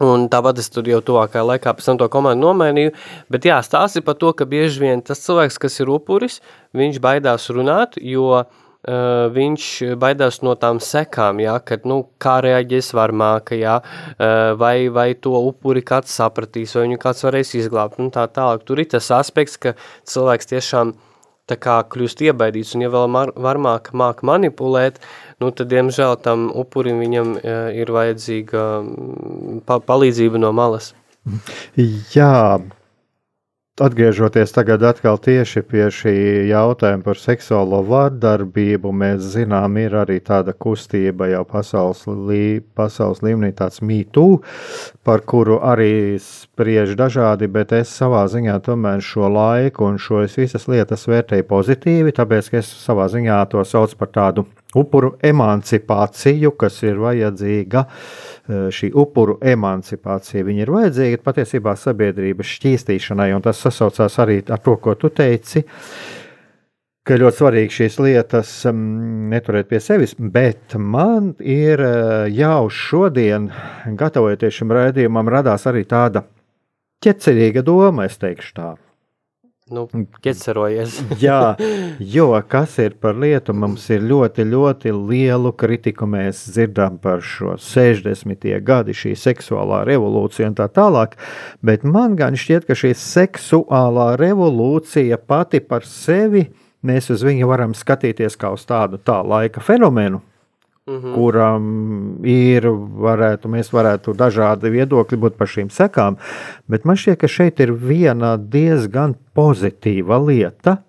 [0.00, 2.94] Un tāpat es tur jau tuvākajā laikā pēc tam to komandu nomainīju,
[3.28, 6.38] bet jā, stāsti par to, ka bieži vien tas cilvēks, kas ir upuris,
[6.72, 9.64] viņš baidās runāt, jo uh, Uh, viņš
[10.00, 15.34] baidās no tām sekām, ja, kad, nu, kā reaģēs varmāka, ja, uh, vai, vai to
[15.36, 18.64] upuri kāds sapratīs, vai viņu kāds varēs izglābt, un tā tālāk.
[18.64, 19.74] Tur ir tas aspekts, ka
[20.08, 20.94] cilvēks tiešām
[21.50, 24.96] tā kā kļūst iebaidīts, un ja vēl varmāka māk manipulēt,
[25.44, 28.66] nu, tad, diemžēl, tam upurim viņam uh, ir vajadzīga
[29.68, 30.94] pa palīdzība no malas.
[32.16, 32.32] Jā,
[33.80, 36.12] Atgriežoties tagad atkal tieši pie šī
[36.50, 43.54] jautājuma par seksuālo vardarbību, mēs zinām, ir arī tāda kustība jau pasaules, lī, pasaules līmenī,
[43.56, 44.26] tāds mītū,
[45.00, 50.68] par kuru arī spriež dažādi, bet es savā ziņā tomēr šo laiku un šo visas
[50.68, 56.80] lietas vērtēju pozitīvi, tāpēc, ka es savā ziņā to saucu par tādu upuru emancipāciju, kas
[56.86, 57.84] ir vajadzīga.
[58.50, 64.76] Eh, šī upuru emancipācija ir vajadzīga patiesībā sabiedrības šķīstīšanai, un tas sasaucās arī ar to,
[64.76, 65.64] ko tu teici.
[67.06, 68.82] Ka ļoti svarīgi šīs lietas um,
[69.32, 73.48] neturēt pie sevis, bet man ir uh, jau šodien,
[73.96, 76.26] gatavojoties šim raidījumam, radās arī tāda
[77.00, 78.74] ķecerīga doma, es teikšu tā
[79.74, 79.86] nu,
[80.24, 80.98] ķecerojies.
[81.24, 81.56] Jā,
[81.98, 86.08] jo kas ir par lietu, mums ir ļoti, ļoti lielu kritiku.
[86.10, 88.48] Mēs dzirdam par šo 60.
[88.66, 91.16] gadi, šī seksuālā revolūcija un tā tālāk,
[91.64, 96.48] bet man gan šķiet, ka šī seksuālā revolūcija pati par sevi,
[96.86, 100.22] mēs uz viņu varam skatīties kā uz tādu tā laika fenomenu,
[100.90, 101.14] Mm -hmm.
[101.14, 101.64] kuram
[102.26, 102.64] ir,
[103.06, 106.16] varētu, mēs varētu dažādi viedokļi būt par šīm sekām,
[106.66, 110.82] bet man šķiet, ka šeit ir viena diezgan pozitīva lieta,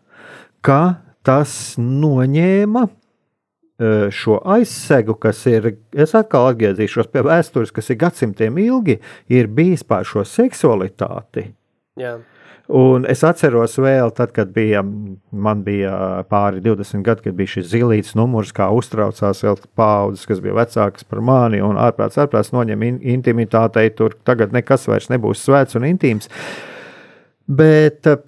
[0.62, 8.02] ka tas noņēma e, šo aizsegu, kas ir, es atkal atgriezīšos pie vēstures, kas ir
[8.02, 11.52] gadsimtiem ilgi, ir bijis pār šo seksualitāti.
[12.00, 12.18] Jā.
[12.72, 14.80] Un es atceros vēl, tad, kad bija,
[15.32, 20.40] man bija pāri 20 gadi, kad bija šis zilīts numurs, kā uztraucās vēl paudzes, kas
[20.44, 25.44] bija vecākas par mani, un ārprāts, ārprāts noņem in intimitātei, tur tagad nekas vairs nebūs
[25.44, 26.32] svēts un intīms.
[27.52, 28.22] Bet eh,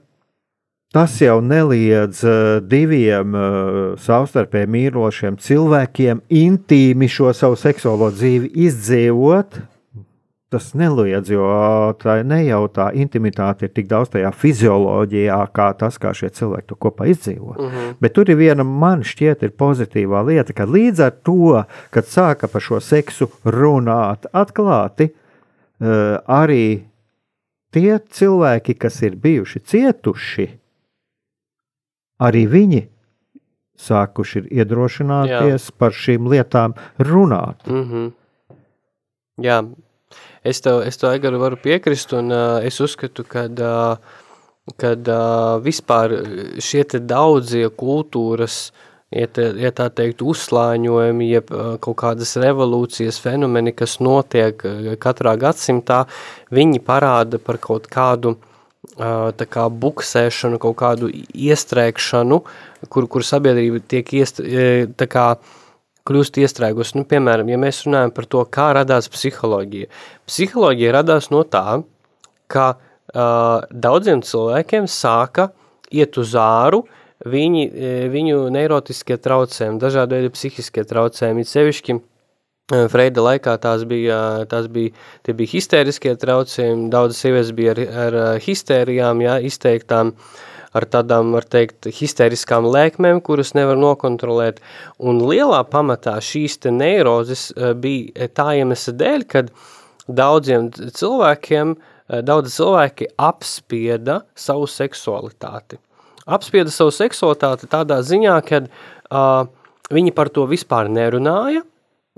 [0.92, 9.64] tas jau neliedz eh, diviem eh, savstarpēji mīlošiem cilvēkiem intīmi šo savu seksuālo dzīvi izdzīvot,
[10.54, 11.48] tas neliedz, jo
[12.02, 16.70] tā ne jau tā intimitāte ir tik daudz tajā fizioloģijā, kā tas, kā šie cilvēki
[16.70, 17.56] to kopā izdzīvo.
[17.58, 17.74] Mhm.
[17.74, 17.98] -huh.
[18.00, 22.48] Bet tur ir viena, man šķiet, ir pozitīvā lieta, ka līdz ar to, kad sāka
[22.48, 26.84] par šo seksu runāt atklāti, uh, arī
[27.72, 30.48] tie cilvēki, kas ir bijuši cietuši,
[32.20, 32.88] arī viņi
[33.80, 35.78] sākuši iedrošināties Jā.
[35.78, 37.68] par šīm lietām runāt.
[37.68, 38.12] Mm -hmm.
[39.42, 39.64] Jā,
[40.44, 44.20] es tev, es tev Egaru varu piekrist, un uh, es uzskatu, ka uh,
[44.80, 46.16] kad uh, vispār
[46.64, 48.72] šie te daudzie kultūras,
[49.12, 54.94] ja, te, ja tā teikt, uzslāņojumi, jeb uh, kaut kādas revolūcijas fenomeni, kas notiek uh,
[55.02, 56.06] katrā gadsimtā,
[56.54, 62.40] viņi parāda par kaut kādu uh, tā kā buksēšanu, kaut kādu iestrēgšanu,
[62.88, 64.40] kur, kur sabiedrība tiek iest,
[64.96, 65.28] tā kā
[66.08, 66.94] kļūst iestrēgus.
[66.98, 69.92] Nu, piemēram, ja mēs runājam par to, kā radās psiholoģija.
[70.30, 71.80] Psiholoģija radās no tā,
[72.52, 75.52] ka uh, daudziem cilvēkiem sāka
[75.94, 76.84] iet uz āru,
[77.24, 77.68] viņi,
[78.12, 82.00] viņu neirotiskie traucējumi, dažādi veidi psihiskie traucējumi, sevišķi
[82.72, 84.94] Freida laikā tās bija, tās bija,
[85.28, 90.14] tie bija histēriskie traucējumi, daudzas sievietes bija ar, ar histērijām, jā, izteiktām,
[90.74, 94.62] ar tādām, var teikt, histēriskām lēkmēm, kuras nevar nokontrolēt,
[95.00, 99.52] un lielā pamatā šīs te neirozes bija tā iemesla dēļ, kad
[100.08, 101.76] daudziem cilvēkiem,
[102.26, 105.80] daudzi cilvēki apspieda savu seksualitāti.
[106.24, 109.46] Apspieda savu seksualitāti tādā ziņā, kad uh,
[109.94, 111.64] viņi par to vispār nerunāja,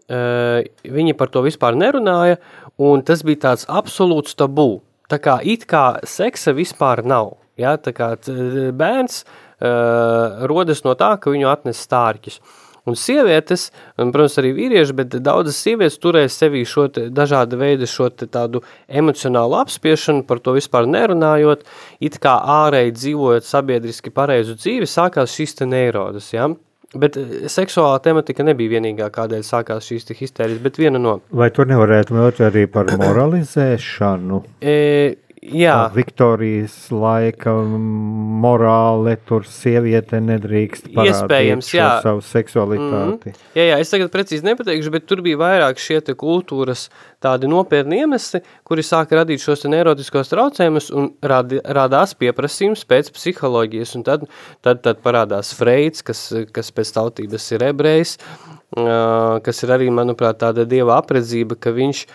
[0.06, 2.38] viņi par to vispār nerunāja,
[2.78, 4.84] un tas bija tāds absolūts tabū.
[5.10, 7.38] Tā kā it kā seksa vispār nav.
[7.62, 7.76] Ja?
[7.82, 8.14] Tā kā
[8.76, 12.40] bērns uh, rodas no tā, ka viņu atnes stārķis.
[12.86, 17.88] Un sievietes, un, protams, arī vīrieši, bet daudzas sievietes turēja sevī šo te, dažāda veida
[17.90, 21.66] šo te tādu emocionālu apspiešanu, par to vispār nerunājot,
[22.06, 26.52] it kā ārēji dzīvojot sabiedriski pareizu dzīvi, sākās šīs te neirodas, ja?
[26.96, 27.18] Bet
[27.52, 31.18] seksuālā tematika nebija vienīgā, kādēļ sākās šīs histērijas, bet viena no.
[31.34, 34.44] Vai tur nevarētu būt arī par moralizēšanu?
[34.62, 34.78] E,
[35.54, 35.76] Jā.
[35.94, 37.52] Viktorijas laika
[38.42, 41.90] morāle, tur sieviete nedrīkst parādīt jā.
[42.04, 43.34] savu seksualitāti.
[43.34, 43.44] Mm.
[43.58, 46.88] Jā, jā, es tagad precīzi nepateikšu, bet tur bija vairāk šie te kultūras
[47.24, 53.14] tādi nopietni iemesli, kuri sāka radīt šos te neurotiskos traucējumus un radi, radās pieprasījums pēc
[53.16, 54.28] psiholoģijas, un tad,
[54.66, 58.18] tad, tad parādās Freids, kas, kas pēc tautības ir ebrejs,
[59.46, 62.06] kas ir arī, manuprāt, tāda dieva apredzība, ka viņš,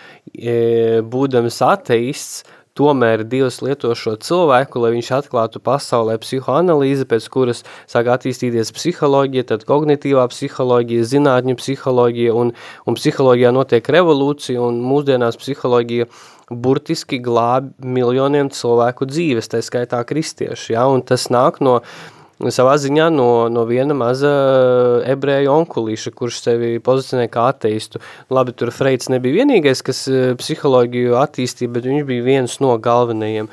[1.11, 2.43] būdams ateists,
[2.77, 9.47] tomēr Dievs lieto šo cilvēku, lai viņš atklātu pasaulē psihoanalīzi, pēc kuras sāk attīstīties psiholoģija,
[9.53, 12.53] tad kognitīvā psiholoģija, zinātņu psiholoģija, un,
[12.87, 16.07] un psiholoģijā notiek revolūcija, un mūsdienās psiholoģija
[16.51, 22.73] burtiski glāb miljoniem cilvēku dzīves, tā skaitā kristieši, ja, un tas nāk no, uh, savā
[22.81, 28.01] ziņā no, no viena maza eh, ebreju onkulīša, kurš sevi pozicionē kā ateistu.
[28.33, 33.51] Labi, tur Freids nebija vienīgais, kas eh, psiholoģiju attīstīja, bet viņš bija viens no galvenajiem.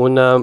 [0.00, 0.34] Un, eh,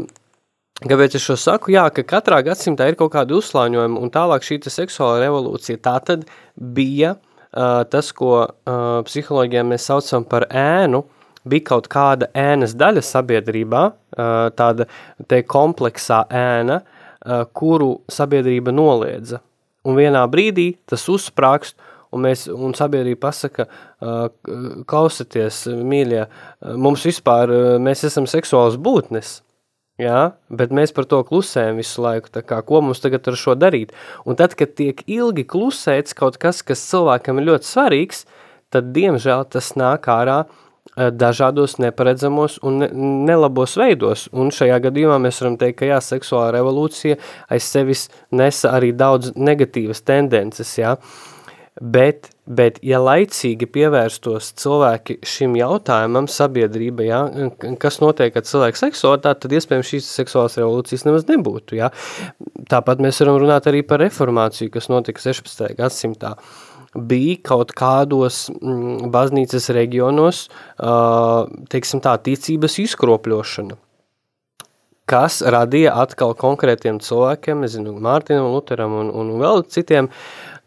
[0.80, 1.74] Kāpēc es šo saku?
[1.74, 5.76] Jā, ka katrā gadsimtā ir kaut kādi uzslāņojumi, un tālāk šī seksuāla revolūcija.
[5.84, 6.22] Tā tad
[6.56, 11.02] bija uh, tas, ko uh, psiholoģijā mēs saucam par ēnu,
[11.44, 14.88] bija kaut kāda ēnas daļa sabiedrībā, uh, tāda
[15.28, 16.99] te kompleksā ēna, uh,
[17.54, 19.42] kuru sabiedrība noliedza.
[19.88, 21.78] Un vienā brīdī tas uzsprāgst,
[22.14, 23.68] un, mēs, un sabiedrība pasaka,
[24.90, 26.26] klausieties, mīļie,
[26.80, 27.54] mums vispār,
[27.84, 29.40] mēs esam seksuāls būtnes,
[30.00, 33.52] Jā, bet mēs par to klusējam visu laiku, tā kā, ko mums tagad ar šo
[33.60, 33.90] darīt?
[34.24, 38.22] Un tad, kad tiek ilgi klusēts kaut kas, kas cilvēkam ir ļoti svarīgs,
[38.72, 40.69] tad, diemžēl, tas nāk ārā uh,
[41.12, 42.84] dažādos neparedzamos un
[43.28, 44.28] nelabos veidos.
[44.36, 47.20] Un šajā gadījumā mēs varam teikt, ka jā, seksuāla revolūcija
[47.50, 50.98] aiz sevis nesa arī daudz negatīvas tendences, jā.
[51.80, 57.20] Bet, bet ja laicīgi pievērstos cilvēki šim jautājumam sabiedrība, jā,
[57.80, 61.94] kas notiek ar cilvēku seksualitāti, tad iespējams šīs seksuālās revolūcijas nemaz nebūtu, jā.
[62.70, 65.72] Tāpat mēs varam runāt arī par reformāciju, kas notika 16.
[65.80, 66.36] gadsimtā.
[66.36, 70.48] Uh, bija kaut kādos mm, baznīcas reģionos,
[70.82, 73.78] uh, teiksim tā, ticības izkropļošana,
[75.10, 80.12] kas radīja atkal konkrētiem cilvēkiem, nezinu, Mārtiņam, Luteram un, un vēl citiem,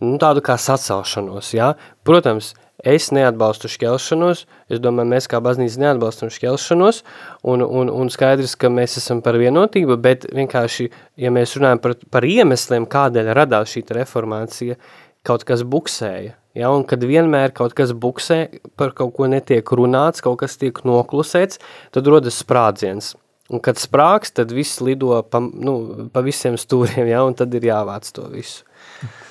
[0.02, 1.74] nu, tādu kā sacelšanos, ja?
[2.06, 4.40] Protams, es neatbalstu šķelšanos,
[4.74, 7.04] es domāju, mēs kā baznīca neatbalstam šķelšanos,
[7.46, 10.88] un, un, un skaidrs, ka mēs esam par vienotību, bet vienkārši,
[11.22, 16.36] ja mēs runājam par, par iemesliem, kādēļ radās šī reformācija, uh, kaut kas buksēja.
[16.58, 18.42] Ja, un kad vienmēr kaut kas buksē,
[18.76, 21.60] par kaut ko netiek runāts, kaut kas tiek noklusēts,
[21.94, 23.14] tad rodas sprādziens.
[23.52, 27.64] Un kad sprāks, tad viss lido pa, nu, pa visiem stūriem, ja, un tad ir
[27.72, 28.64] jāvāc to visu.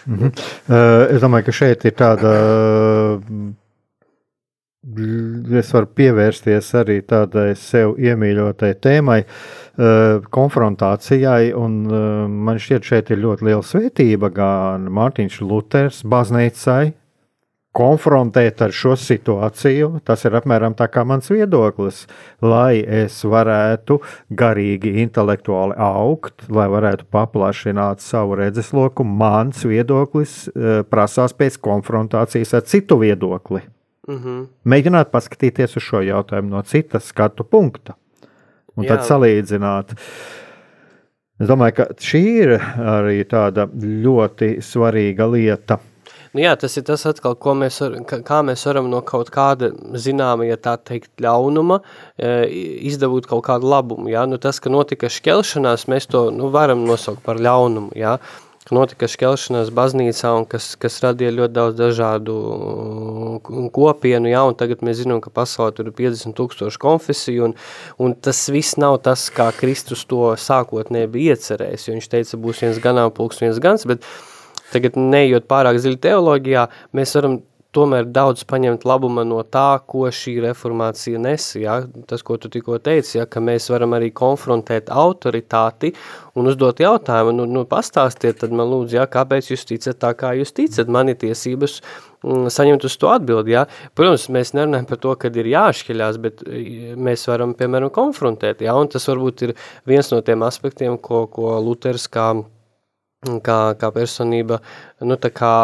[0.06, 0.32] Mm -hmm.
[0.68, 2.32] uh, es domāju, ka šeit ir tāda
[4.82, 11.52] es varu pievērsties arī tādai sev iemīļotai tēmai, uh, konfrontācijai.
[11.54, 11.68] Uh,
[12.28, 16.96] man šķiet, šeit ir ļoti liela svētība gan Mārtiņš Luters baznīcai.
[17.72, 22.02] Konfrontēt ar šo situāciju, tas ir apmēram tā kā mans viedoklis,
[22.44, 29.06] lai es varētu garīgi, intelektuāli augt, lai varētu paplašināt savu redzesloku.
[29.06, 33.62] Mans viedoklis uh, prasās pēc konfrontācijas ar citu viedokli.
[34.12, 34.48] Mm -hmm.
[34.66, 37.96] Mēģināt paskatīties uz šo jautājumu no citas skatu punkta
[38.76, 38.96] un Jā.
[38.96, 39.96] tad salīdzināt.
[41.42, 45.80] Es domāju, ka šī ir arī tāda ļoti svarīga lieta.
[46.32, 50.46] Nu jā, tas ir tas, atkal, mēs var, kā mēs varam no kaut kāda zināma,
[50.48, 51.82] ja tā teikt, ļaunuma
[52.16, 52.30] e,
[52.88, 54.08] izdabūt kaut kādu labumu.
[54.14, 54.24] Jā?
[54.30, 57.92] Nu, tas, ka notika šķelšanās, mēs to nu, varam nosaukt par ļaunumu.
[58.00, 58.16] Jā?
[58.72, 62.36] Ka notika šķelšanās baznīcā un kas, kas radīja ļoti daudz dažādu
[63.44, 67.56] mm, kopienu, jā, un tagad mēs zinām, ka pasaulē tur ir 50 tūkstoši konfesiju, un,
[68.00, 72.64] un tas viss nav tas, kā Kristus to sākotnē bija iecerējis, jo viņš teica, būs
[72.64, 74.08] viens ganāmpulks, viens gans, bet
[74.72, 77.42] tagad neejot pārāk dziļi teoloģijā, mēs varam
[77.76, 81.80] tomēr daudz paņemt labuma no tā, ko šī reformācija nes, ja?
[82.08, 83.26] tas, ko tu tikko teici, ja?
[83.26, 85.94] ka mēs varam arī konfrontēt autoritāti
[86.36, 89.08] un uzdot jautājumu, nu, nu pastāstiet tad man lūdzu, ja?
[89.12, 93.56] kāpēc jūs ticat tā, kā jūs ticat, man ir tiesības mm, saņemt uz to atbildi,
[93.56, 93.66] ja?
[93.96, 96.64] Protams, mēs nerunājam par to, kad ir jāšķiļās, bet e,
[97.00, 98.76] mēs varam, piemēram, konfrontēt, ja?
[98.76, 99.56] un tas varbūt ir
[99.88, 102.34] viens no tiem aspektiem, ko, ko Luters kā
[103.22, 104.58] kā, kā personība
[105.06, 105.56] nu, kā,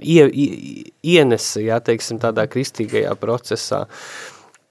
[0.00, 3.84] ie, ie, ienesa, jā, teiksim, tādā kristīgajā procesā.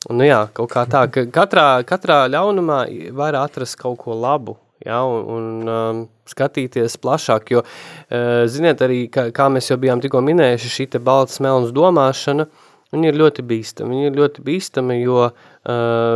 [0.09, 4.97] Nu jā, kaut kā tā, ka katrā, katrā ļaunumā var atrast kaut ko labu, jā,
[5.03, 10.23] un, un um, skatīties plašāk, jo, uh, ziniet, arī, kā, kā mēs jau bijām tikko
[10.25, 12.47] minējuši, šī te baltas melnas domāšana,
[12.95, 15.33] viņa ir ļoti bīstama, viņa ir ļoti bīstama, jo uh,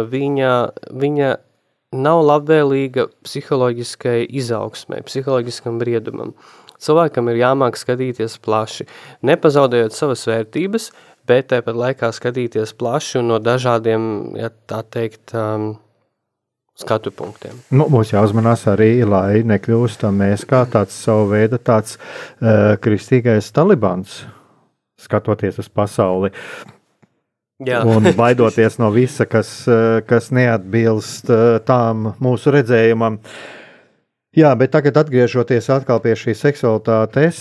[0.10, 0.54] viņa,
[1.04, 1.34] viņa
[1.94, 6.34] nav labvēlīga psiholoģiskai izaugsmai, psiholoģiskam briedumam.
[6.84, 8.88] Cilvēkam ir jāmāk skatīties plaši,
[9.24, 10.90] nepazaudējot savas vērtības,
[11.30, 14.04] bet tāpat laikā skatīties plaši un no dažādiem,
[14.36, 15.72] ja tā teikt, um,
[16.76, 17.56] skatu punktiem.
[17.72, 24.24] Nu, mums jāuzmanās arī, lai nekļūstam mēs kā tāds savu veidu tāds uh, kristīgais talibans,
[25.00, 26.34] skatoties uz pasauli.
[27.62, 27.84] Jā.
[27.86, 33.20] un baidoties no visa, kas, eh, kas neatbilst eh, tām mūsu redzējumam.
[34.34, 37.40] Jā, bet tagad atgriežoties atkal pie šīs seksualitātes,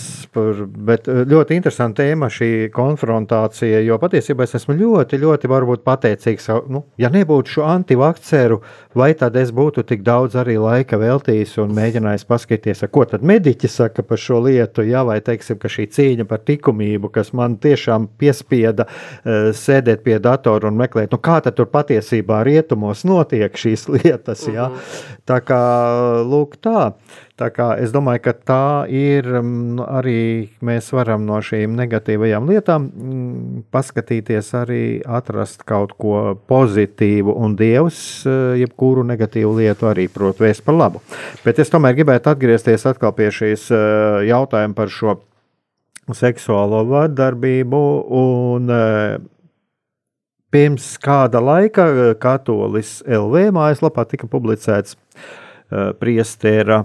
[0.85, 6.51] bet eh, ļoti interesanta tēma šī konfrontācija, jo patiesībā es esmu ļoti, ļoti varbūt pateicīgs,
[6.69, 8.59] nu, ja nebūtu šo antivakceru,
[8.93, 13.73] vai tad es būtu tik daudz arī laika veltījis un mēģinājis paskatīties, ko tad mediķi
[13.73, 18.05] saka par šo lietu, jā, vai teiksim, ka šī cīņa par likumību, kas man tiešām
[18.21, 23.89] piespieda uh, sēdēt pie datora un meklēt, nu kā tad tur patiesībā rietumos notiek šīs
[23.97, 24.69] lietas, jā.
[24.69, 25.19] -hmm.
[25.23, 25.57] Tā kā,
[26.27, 26.82] lūk tā,
[27.39, 30.19] Tā kā es domāju, ka tā ir mm, arī
[30.65, 37.99] mēs varam no šīm negatīvajām lietām mm, paskatīties, arī atrast kaut ko pozitīvu, un Dievs
[38.29, 41.03] eh, jebkuru negatīvu lietu arī prot vēst par labu.
[41.41, 45.17] Bet es tomēr gribētu atgriezties atkal pie šīs eh, jautājuma par šo
[46.13, 47.85] seksuālo vardarbību
[48.21, 49.21] un eh,
[50.53, 54.93] Pirms kāda laika Katolis LV mājaslapā tika publicēts
[55.99, 56.83] priestera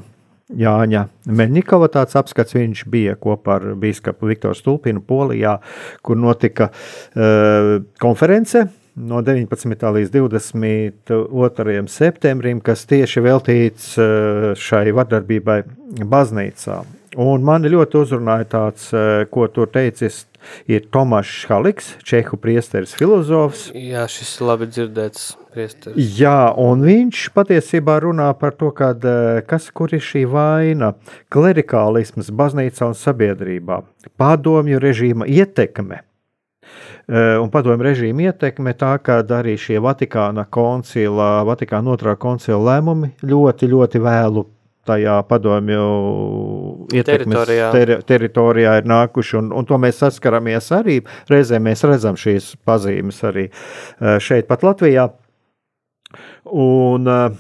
[0.48, 2.56] Jāņa Meņikova tāds apskats.
[2.56, 5.58] Viņš bija kopā ar biskupu Viktoru Stulpinu Polijā,
[6.02, 8.64] kur notika uh, konference
[8.98, 9.84] no 19.
[9.94, 11.82] līdz 22.
[11.92, 15.60] septembrim, kas tieši veltīts uh, šai vardarbībai
[16.08, 16.80] baznīcā.
[17.18, 18.90] Un mani ļoti uzrunāja tāds,
[19.32, 20.20] ko tur teicis,
[20.70, 23.68] ir Tomašs Haliks, čehu priesteris filozofs.
[23.74, 26.18] Jā, šis labi dzirdēts priesteris.
[26.18, 30.94] Jā, un viņš patiesībā runā par to, kad, eh, kas, kur ir šī vaina,
[31.30, 33.82] klerikālisms baznīcā un sabiedrībā,
[34.18, 36.02] padomju režīma ietekme.
[37.08, 43.14] Eh, un padomju režīma ietekme tā, ka arī šie Vatikāna koncila, Vatikāna otrā koncila lēmumi
[43.24, 44.44] ļoti, ļoti vēlu
[44.88, 45.84] tajā padomju
[46.92, 51.00] teritorijā, ter, teritorijā ir nākuši, un, un to mēs saskaramies arī.
[51.30, 55.08] Reizē mēs redzam šīs pazīmes arī eh, šeit pat Latvijā.
[56.48, 57.38] Un, eh,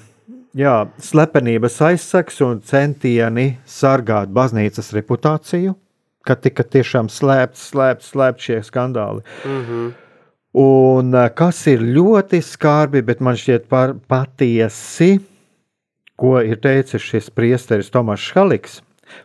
[0.58, 0.74] jā,
[1.10, 5.76] slepenības aizsaks un centieni sargāt baznīcas reputāciju,
[6.26, 9.24] ka tika tiešām slēpts, slēpts, slēpts šie skandāli.
[9.44, 9.96] Mm -hmm.
[10.58, 15.18] Un eh, kas ir ļoti skarbi, bet man šķiet par patiesi,
[16.18, 18.80] ko ir teicis šis priesteris Tomašs Haliks,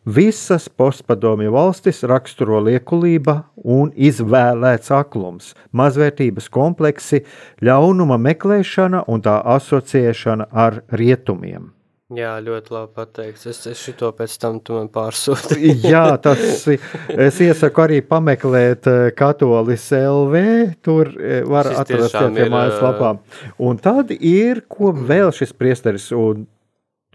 [0.05, 7.23] Visas postpadomju valstis raksturo liekulība un izvēlēts aklums, mazvērtības kompleksi,
[7.63, 11.71] ļaunuma meklēšana un tā asociēšana ar rietumiem.
[12.13, 13.45] Jā, ļoti labi pateikts.
[13.49, 14.59] Es, es šito pēc tam
[14.93, 15.71] pārsūti.
[15.93, 20.43] Jā, tas es iesaku arī pameklēt eh, katolis LV,
[20.85, 23.23] tur eh, var Šis atrast tiešām pie ir, mājaslapām.
[23.65, 26.45] Un tad ir, ko vēl šis priesteris, un,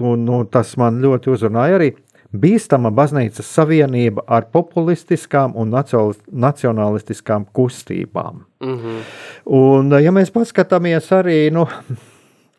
[0.01, 1.93] un, un tas man ļoti uzrunāja arī,
[2.33, 8.45] bīstama baznīcas savienība ar populistiskām un nacionalistiskām kustībām.
[8.61, 9.01] Mm -hmm.
[9.45, 11.67] Un, ja mēs paskatāmies arī, nu,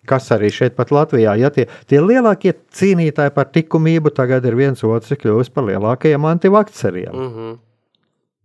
[0.06, 4.84] kas arī šeit pat Latvijā, ja tie, tie lielākie cīnītāji par likumību tagad ir viens
[4.84, 7.14] otrs kļuvis par lielākajiem antivakceriem.
[7.14, 7.58] Mm -hmm.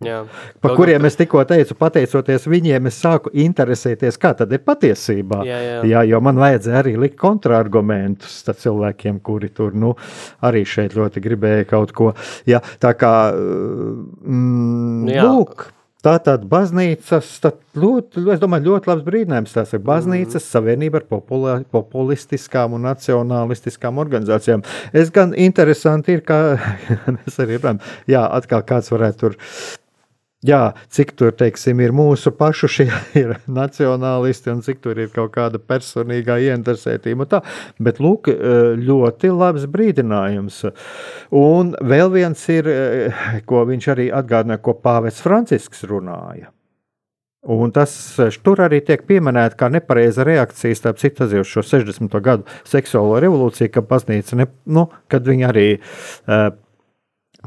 [0.06, 0.20] Jā.
[0.64, 5.42] Par kuriem es tikko teicu, pateicoties viņiem, es sāku interesēties, kā tad ir patiesībā.
[5.48, 5.78] Jā, jā.
[5.90, 9.94] jā jo man vajadzēja arī likt kontrargumentus cilvēkiem, kuri tur nu,
[10.44, 12.12] arī šeit ļoti gribēja kaut ko.
[12.48, 15.24] Jā, tā kā mm, jā.
[15.28, 15.70] lūk.
[16.04, 19.54] Tātad baznīcas, tad ļoti, es domāju, ļoti labs brīdinājums.
[19.56, 20.48] Tas ir baznīcas mm.
[20.50, 24.66] savienība ar populā, populistiskām un nacionālistiskām organizācijām.
[24.92, 26.58] Es gan interesanti ir, kā
[27.08, 27.80] mēs arī runājam,
[28.10, 29.38] jā, atkal kāds varētu tur
[30.44, 30.60] jā,
[30.92, 32.70] cik tur teiksim, ir mūsu pašu
[33.60, 37.28] nacionālisti un cik tur ir kaut kāda personīgā ieinteresētība.
[37.30, 37.42] Tā.
[37.82, 40.64] Bet lūk, eh, ļoti labs brīdinājums.
[41.34, 46.52] Un vēl viens ir, eh, ko viņš arī atgādināja, ko Pāvests Francisks runāja.
[47.44, 52.20] Un tas eh, tur arī tiek pieminēts kā nepareiza reakcija, starp citu, uz šo 60.
[52.24, 56.48] gadu seksuālo revolūciju, ka baznīca, ne, nu, kad viņi arī uh,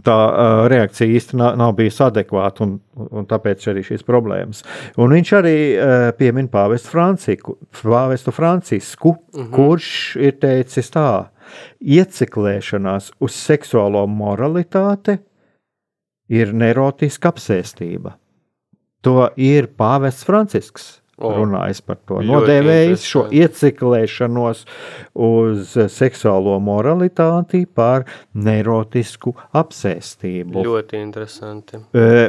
[0.05, 2.75] tā uh, reakcija īstenībā nav, nav bijusi adekvāta, un,
[3.11, 4.63] un tāpēc arī šīs problēmas.
[4.97, 9.47] Un viņš arī uh, piemin pāvestu Franciku, pāvestu Francisku, uh mhm.
[9.47, 9.55] -huh.
[9.55, 9.89] kurš
[10.21, 11.29] ir teicis tā,
[11.79, 15.17] ieciklēšanās uz seksuālo moralitāti
[16.29, 18.17] ir nerotiska apsēstība.
[19.01, 22.19] To ir pāvests Francisks Oh, runājis par to.
[22.21, 24.59] Nodēvējis šo ieciklēšanos
[25.27, 28.05] uz seksuālo moralitāti par
[28.37, 30.61] neirotisku apsēstību.
[30.67, 31.81] Ļoti interesanti.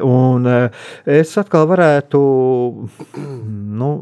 [0.09, 2.23] Un es atkal varētu,
[3.83, 3.93] nu,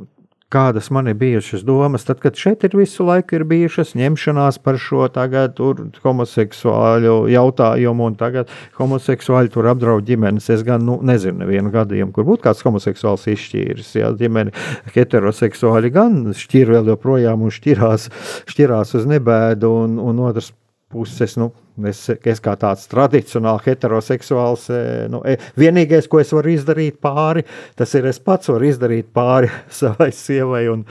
[0.53, 4.79] kādas man ir bijušas domas, tad, kad šeit ir visu laiku ir bijušas ņemšanās par
[4.79, 5.59] šo tagad
[6.05, 10.51] homoseksuāļu jautājumu, un tagad homoseksuāļi tur apdraud ģimenes.
[10.55, 13.97] Es gan nu, nezinu nevienu gadījumu, kur būtu kāds homoseksuāls izšķīris.
[13.99, 14.55] Jā, ģimeni
[14.95, 18.11] heteroseksuāļi gan šķir vēl joprojām un šķirās,
[18.53, 20.53] šķirās uz nebēdu, un, un otrs
[20.97, 21.51] puses, nu,
[21.85, 24.81] es, es kā tāds tradicionāli heteroseksuāls, e,
[25.13, 27.45] nu, e, vienīgais, ko es varu izdarīt pāri,
[27.77, 30.87] tas ir es pats varu izdarīt pāri savai sievai un,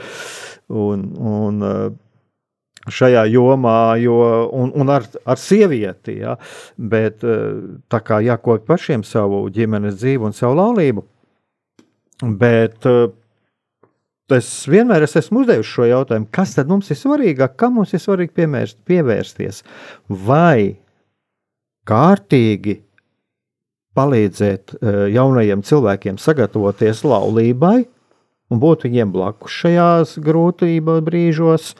[0.70, 1.04] un,
[1.34, 1.74] un e,
[2.86, 4.20] šajā jomā, jo,
[4.54, 6.36] un, un ar, ar sievieti, ja,
[6.78, 7.24] bet
[7.90, 11.02] tā kā jākopja pašiem savu ģimenes dzīvi un savu laulību,
[12.38, 12.86] bet
[14.34, 18.02] es vienmēr es esmu uzdevis šo jautājumu, kas tad mums ir svarīgāk, kam mums ir
[18.02, 19.62] svarīgi piemērst, pievērsties,
[20.08, 20.76] vai
[21.86, 22.80] kārtīgi
[23.96, 27.86] palīdzēt e, jaunajiem cilvēkiem sagatavoties laulībai
[28.50, 31.72] un būt viņiem blakus šajās grūtību brīžos,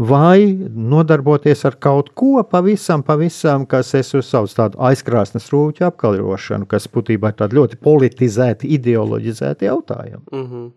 [0.00, 6.88] vai nodarboties ar kaut ko pavisam, pavisam, kas es uzsaucu tādu aizkrāsnes rūķu apkalpošanu, kas
[6.88, 10.24] būtībā ir ļoti politizēti, ideoloģizēti jautājumi.
[10.32, 10.68] Mm -hmm.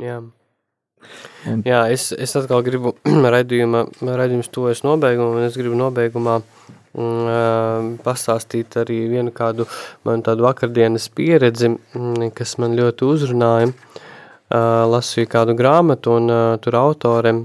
[0.00, 0.20] Jā.
[1.48, 1.62] Un...
[1.64, 2.94] Jā, es, es atkal gribu
[3.34, 9.68] raidījuma, raidījums tuvojas nobeigumam, un es gribu nobeigumā mm, pastāstīt arī vienu kādu
[10.08, 13.72] man tādu vakardienas pieredzi, mm, kas man ļoti uzrunāja.
[14.50, 17.36] Lasīju kādu grāmatu, un tur autore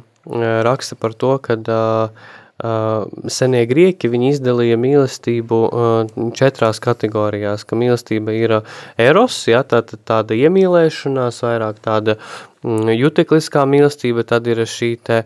[0.65, 8.31] raksta par to, ka Uh, senie grieķi viņi izdalīja mīlestību uh, četrās kategorijās, ka mīlestība
[8.31, 8.53] ir
[8.95, 12.15] eros, ja, tā, tāda iemīlēšanās, vairāk tāda
[12.63, 15.25] mm, jutekliskā mīlestība, tad ir šī te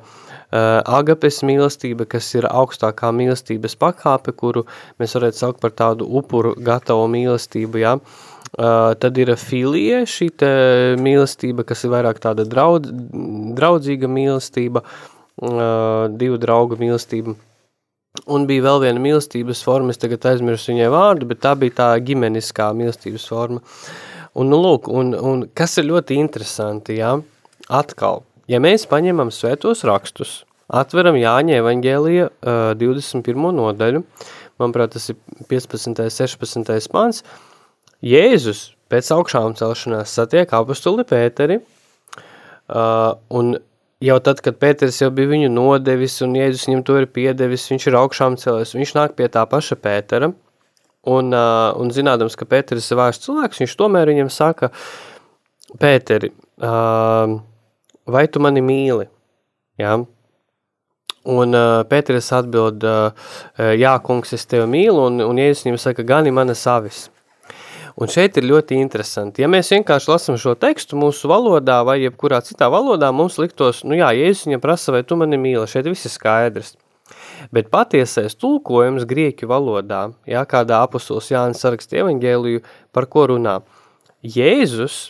[0.50, 4.64] agapes mīlestība, kas ir augstākā mīlestības pakāpe, kuru
[4.98, 8.00] mēs varētu saukt par tādu upuru gatavu mīlestību, ja,
[8.50, 10.26] Uh, tad ir filie, šī
[10.98, 12.88] mīlestība, kas ir vairāk tāda draud,
[13.54, 17.36] draudzīga mīlestība, uh, divu draugu mīlestību.
[18.34, 21.90] Un bija vēl viena mīlestības forma, es tagad aizmirsu viņai vārdu, bet tā bija tā
[22.04, 23.62] ģimeniskā mīlestības forma.
[24.34, 27.14] Un, nu, lūk, un, un kas ir ļoti interesanti, jā,
[27.70, 33.48] atkal, ja mēs paņemam svētos rakstus, atveram Jāņa evaņģēlija uh, 21.
[33.58, 34.04] nodaļu,
[34.62, 35.18] manuprāt, tas ir
[35.50, 36.04] 15.
[36.14, 36.92] 16.
[36.94, 37.24] pants,
[38.06, 43.58] Jēzus pēc augšām celšanās satiek apustuli Pēteri, uh, un
[44.04, 47.90] jau tad, kad Pēters jau bija viņu nodevis un Jēzus viņam to ir piedevis, viņš
[47.90, 50.32] ir augšām cēlies, viņš nāk pie tā paša Pētera,
[51.10, 54.72] un, uh, un zinādams, ka Pēteris ir vairs cilvēks, viņš tomēr viņam saka,
[55.80, 56.32] Pēteri,
[56.64, 57.36] uh,
[58.10, 59.10] vai tu mani mīli?
[59.80, 60.00] Jā,
[61.30, 63.34] Un uh, Pēteris atbild, uh,
[63.76, 67.10] jā, kungs, es tevi mīlu, un, un Jēzus viņam saka, gani mana savis.
[68.00, 69.44] Un šeit ir ļoti interesanti.
[69.44, 73.98] Ja mēs vienkārši lasām šo tekstu mūsu valodā vai jebkurā citā valodā, mums liktos, nu
[74.00, 76.78] jā, Jēzus viņam prasa, vai tu mani mīli, šeit viss ir skaidrs.
[77.52, 82.64] Bet patiesais tulkojums grieķu valodā, jā, kādā apustuls Jānis saraksta evaņģēliju,
[82.96, 83.60] par ko runā.
[84.24, 85.10] Jēzus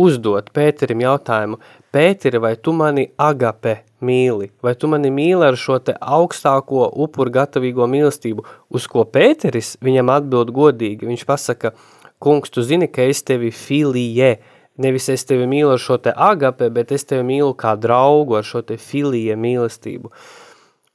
[0.00, 1.60] uzdot Pēterim jautājumu,
[1.92, 7.32] Pēteri, vai tu mani agape mīli, vai tu mani mīli ar šo te augstāko upuru
[7.34, 11.74] gatavīgo mīlestību, uz ko Pēteris viņam atbild godīgi, viņš pasaka,
[12.20, 14.36] kungs, tu zini, ka es tevi filije,
[14.80, 18.46] nevis es tevi mīlu ar šo te agape, bet es tevi mīlu kā draugu ar
[18.46, 20.12] šo te filije mīlestību.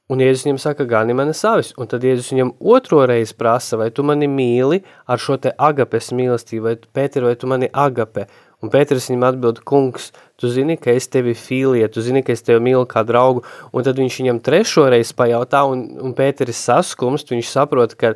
[0.06, 3.88] Un Jēzus viņam saka, gani mani savis, un tad Jēzus viņam otro reizi prasa, vai
[3.90, 8.28] tu mani mīli ar šo te agapes mīlestību, vai Pēter, vai tu mani agape,
[8.62, 12.44] un Pēters viņam atbild, kungs, tu zini, ka es tevi filiju, tu zini, ka es
[12.46, 17.34] tevi mīlu kā draugu, un tad viņš viņam trešo reizi pajautā, un, un Pēteris saskumst,
[17.34, 18.14] viņš saprot, ka,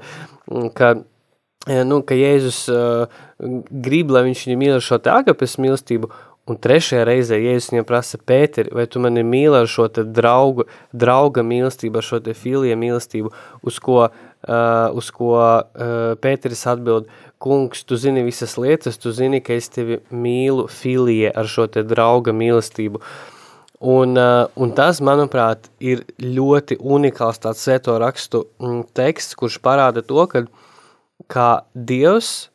[0.78, 0.94] ka
[1.68, 3.10] nu, ka Jēzus uh,
[3.68, 6.08] grib, lai viņš viņu mīl ar šo te agapes mīlestību,
[6.48, 10.64] un trešajā reizē Jēzus viņam prasa, Pēteri, vai tu mani mīli ar šo te draugu,
[10.96, 13.32] drauga mīlestību, ar šo te filija mīlestību,
[13.68, 19.42] uz ko, uh, uz ko uh, Pēteris atbild, kungs, tu zini visas lietas, tu zini,
[19.44, 23.02] ka es tevi mīlu filija ar šo te drauga mīlestību.
[23.80, 28.46] Un, uh, un tas, manuprāt, ir ļoti unikāls tāds sēto rakstu
[28.96, 30.59] teksts, kurš parāda to, ka uh,
[31.30, 32.50] kā Dievs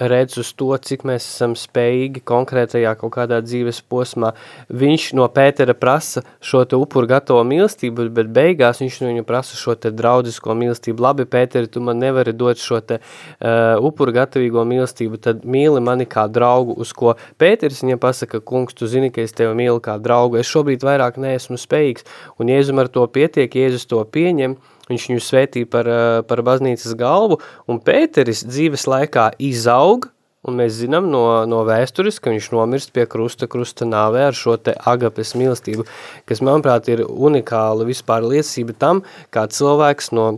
[0.00, 4.32] redz uz to, cik mēs esam spējīgi konkrētajā kaut kādā dzīves posmā.
[4.72, 9.58] Viņš no Pētera prasa šo te upuru gatavo mīlestību, bet beigās viņš no viņu prasa
[9.60, 11.04] šo te draudzisko mīlestību.
[11.04, 16.08] Labi, Pēteri, tu man nevari dot šo te uh, upuru gatavīgo mīlestību, tad mīli mani
[16.08, 20.00] kā draugu, uz ko Pēteris viņam pasaka, kungs, tu zini, ka es tevi mīlu kā
[20.00, 20.40] draugu.
[20.40, 22.08] Es šobrīd vairāk neesmu spējīgs,
[22.40, 24.56] un Jēzum ar to pietiek, Jēzus to pieņem,
[24.90, 30.10] viņš viņu svētīja par, eh, par baznīcas galvu, un Pēteris dzīves laikā izaug,
[30.44, 34.56] un mēs zinām no, no vēstures, ka viņš nomirst pie krusta, krusta nāvē ar šo
[34.56, 35.86] te agapes mīlestību,
[36.26, 40.30] kas, manuprāt, ir unikāla vispār liecība tam, kā cilvēks no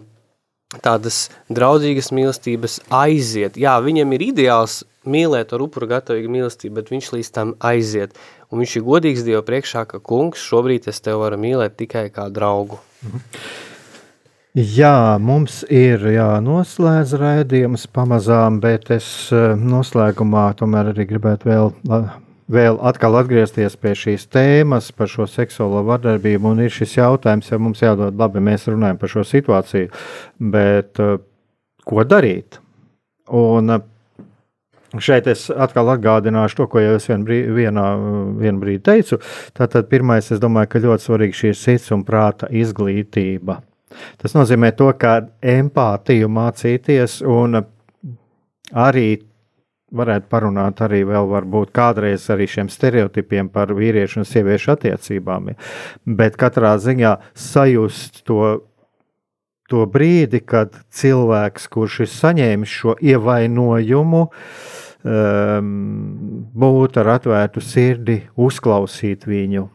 [0.83, 3.59] tādas draudzīgas mīlestības aiziet.
[3.61, 8.17] Jā, viņam ir ideāls mīlēt ar upuru gatavīgu mīlestību, bet viņš līdz tam aiziet.
[8.53, 12.29] Un viņš ir godīgs Dievu priekšā, ka kungs, šobrīd es tev varu mīlēt tikai kā
[12.33, 12.81] draugu.
[13.03, 13.72] Mhm.
[14.53, 21.73] Jā, mums ir jānoslēdz raidījums pamazām, bet es eh, noslēgumā tomēr arī gribētu vēl,
[22.53, 26.53] vēl atkal atgriezties pie šīs tēmas par šo seksuālo vardarbību.
[26.53, 29.89] Un ir šis jautājums, ja mums jādod labi, mēs runājam par šo situāciju,
[30.53, 31.17] bet eh,
[31.89, 32.61] ko darīt?
[33.33, 33.89] Un eh,
[35.01, 37.89] Šeit es atkal atgādināšu to, ko jau es vien brīd, vienā,
[38.37, 39.23] vienā brīdī teicu.
[39.57, 43.63] Tātad, pirmais, es domāju, ka ļoti svarīgi šī sirds un prāta izglītība
[44.23, 47.61] Tas nozīmē to, ka empātiju mācīties un
[48.73, 49.09] arī
[49.93, 55.53] varētu parunāt arī vēl varbūt kādreiz arī šiem stereotipiem par vīriešu un sieviešu attiecībām.
[56.07, 58.63] Bet katrā ziņā sajust to,
[59.69, 64.25] to brīdi, kad cilvēks, kurš ir saņēmis šo ievainojumu,
[65.05, 65.71] um,
[66.65, 69.69] būt ar atvērtu sirdi, uzklausīt viņu,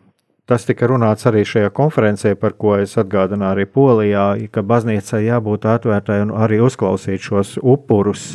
[0.48, 5.68] Tas tika runāts arī šajā konferencē, par ko es atgādināju arī Polijā, ka baznīcai jābūt
[5.68, 8.30] atvērtai un arī uzklausīt šos upurus.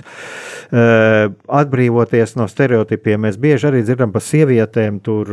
[0.73, 5.33] Atbrīvoties no stereotipiem, mēs bieži arī dzirdam par sievietēm, tur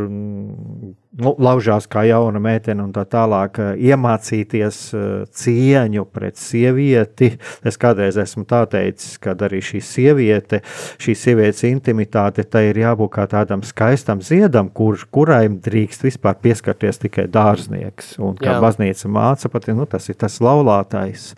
[1.18, 7.32] nu, laužās kā jauna meitene un tā tālāk, eh, iemācīties eh, cieņu pret sievieti.
[7.66, 10.60] Es kādreiz esmu tā teicis, ka arī šī sieviete,
[11.02, 17.02] šī sievietes intimitāte, tai ir jābūt kā tādam skaistam ziedam, kur, kurai drīkst vispār pieskarties
[17.02, 18.14] tikai dārznieks.
[18.22, 18.60] Un kā Jā.
[18.62, 21.32] baznīca māca, pat, nu, tas ir tas laulātais.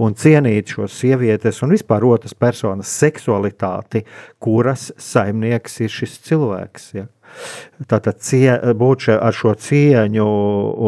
[0.00, 4.04] Un cienīt šo sievietes un vispār otras personas seksualitāti,
[4.42, 6.90] kuras saimnieks ir šis cilvēks.
[6.96, 7.08] Ja?
[7.88, 10.26] Tātad cie, būt ar šo cieņu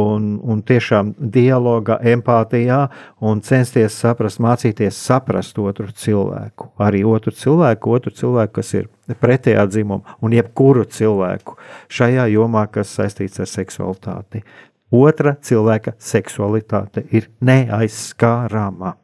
[0.02, 2.80] un, un tiešām dialogā, empātijā
[3.22, 6.72] un censties saprast, mācīties saprast otru cilvēku.
[6.82, 8.88] Arī otru cilvēku, otru cilvēku, kas ir
[9.22, 11.58] pretējā dzimuma un jebkuru cilvēku
[11.92, 14.42] šajā jomā, kas saistīts ar seksualitāti.
[14.90, 18.96] Otra cilvēka seksualitāte ir neaizskārama.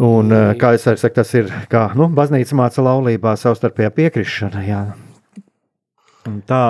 [0.00, 4.64] Un, kā es arī saku, tas ir kā nu, baznīca māca laulībā savstarpējā piekrišana.
[4.64, 4.82] Jā
[6.20, 6.64] Tā,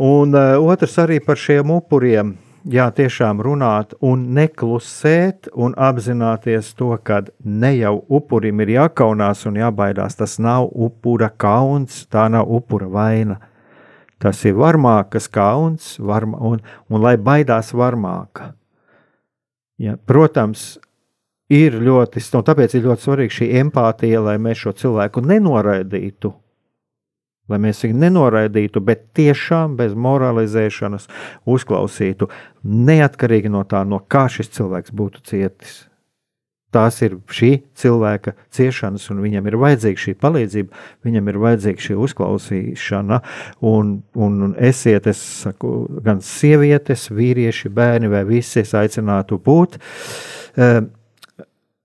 [0.00, 2.34] un uh, otrs arī par šiem upuriem.
[2.64, 9.58] Jā, tiešām runāt un neklusēt un apzināties to, ka ne jau upurim ir jākaunās un
[9.60, 10.16] jābaidās.
[10.16, 13.36] Tas nav upura kauns, tā nav upura vaina.
[14.16, 18.54] Tas ir varmākas kauns, varma, un, un lai baidās varmāka.
[19.76, 20.78] Ja, protams,
[21.52, 26.32] ir ļoti, tāpēc ir ļoti svarīga šī empātija, lai mēs šo cilvēku nenoraidītu.
[27.52, 31.10] Lai mēs viņu nenoraidītu, bet tiešām bez moralizēšanas
[31.44, 32.30] uzklausītu,
[32.64, 35.82] neatkarīgi no tā, no kā šis cilvēks būtu cietis.
[36.74, 41.98] Tās ir šī cilvēka ciešanas, un viņam ir vajadzīga šī palīdzība, viņam ir vajadzīga šī
[42.08, 43.20] uzklausīšana.
[43.70, 49.78] Un, un, un esiet, es saku, gan sievietes, vīrieši, bērni vai visi es aicinātu būt.
[50.56, 50.80] Uh,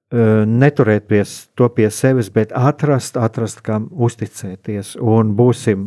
[0.10, 1.22] neturēt pie,
[1.53, 4.95] to pie sevis, bet atrast, atrast, kam uzticēties.
[4.97, 5.86] Un būsim,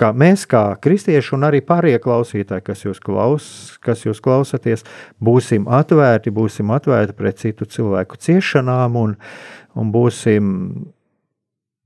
[0.00, 3.50] kā mēs, kā kristieši, un arī pārējie klausītāji, kas jūs, klaus,
[3.84, 4.86] kas jūs klausaties,
[5.20, 9.16] būsim atvērti, būsim atvērti pret citu cilvēku ciešanām un,
[9.76, 10.54] un būsim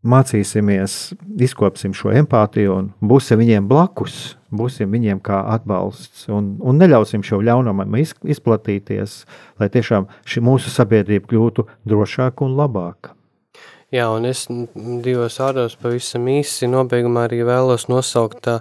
[0.07, 1.13] mācīsimies,
[1.45, 7.43] izkopsim šo empātiju un būsim viņiem blakus, būsim viņiem kā atbalsts un, un neļausim šo
[7.45, 9.23] ļaunumam izplatīties,
[9.61, 13.17] lai tiešām šī mūsu sabiedrība kļūtu drošāka un labāka.
[13.91, 14.45] Jā, un es
[15.03, 18.61] divos vārdos pavisam īsi nobeigumā arī vēlos nosaukt tā,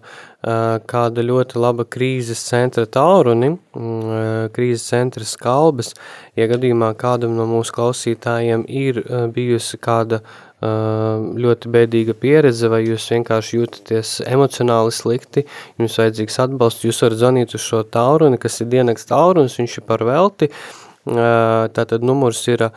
[0.90, 3.52] kāda ļoti laba krīzes centra tauruni,
[4.56, 5.94] krīzes centra skalbes,
[6.34, 9.04] ja gadījumā kādam no mūsu klausītājiem ir
[9.36, 15.46] bijusi kāda uh, ļoti bēdīga pieredze, vai jūs vienkārši jūtaties emocionāli slikti,
[15.80, 19.86] jums vajadzīgs atbalsts, jūs varat zvanīt uz šo tauruni, kas ir dienaks taurunis, viņš ir
[19.88, 20.50] par velti,
[21.08, 22.68] tātad numurs ir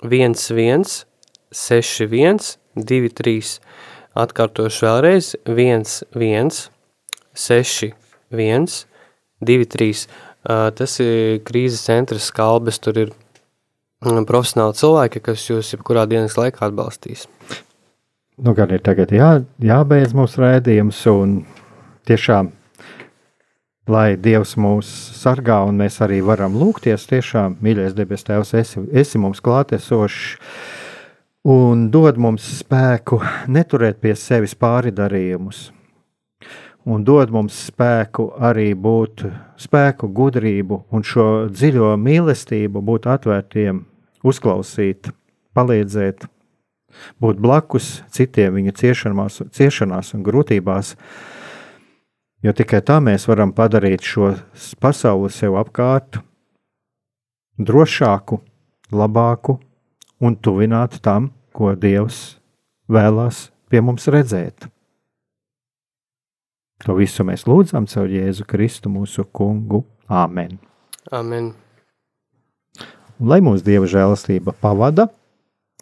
[0.00, 1.04] 11
[1.52, 3.52] 61 23,
[4.16, 6.70] atkārtošu vēlreiz, 11
[7.36, 8.80] 61
[9.44, 10.08] 23,
[10.80, 13.14] tas ir krīzes centras kalbes, tur ir
[14.02, 17.26] profesionāli cilvēki, kas jūs jebkurā dienas laikā atbalstīs.
[18.36, 21.46] Nu, gan ir tagad jā, jābeidz mūsu rēdījums, un
[22.04, 22.50] tiešām,
[23.88, 24.86] lai Dievs mūs
[25.16, 30.36] sargā, un mēs arī varam lūgties, tiešām, mīļais debes Tēvs, esi, esi mums klātesošs,
[31.48, 35.70] un dod mums spēku neturēt pie sevis pāridarījumus,
[36.86, 39.26] un dod mums spēku arī būt,
[39.60, 43.82] spēku, gudrību un šo dziļo mīlestību, būt atvērtiem,
[44.26, 45.10] uzklausīt,
[45.56, 46.28] palīdzēt,
[47.22, 50.94] būt blakus citiem viņu ciešanās, ciešanās un grūtībās.
[52.44, 54.34] Jo tikai tā mēs varam padarīt šo
[54.78, 56.20] pasauli sev apkārt
[57.58, 58.38] drošāku,
[58.92, 59.56] labāku
[60.20, 62.36] un tuvināt tam, ko Dievs
[62.92, 64.68] vēlās pie mums redzēt.
[66.84, 69.84] To visu mēs lūdzam caur Jēzu Kristu, mūsu kungu.
[70.12, 70.58] Āmen.
[71.14, 71.54] Amen.
[73.16, 75.08] Lai mūsu dieva žēlastība pavada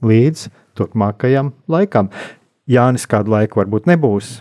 [0.07, 2.11] līdz turpmākajam laikam.
[2.70, 4.38] Jānis kādu laiku varbūt nebūs,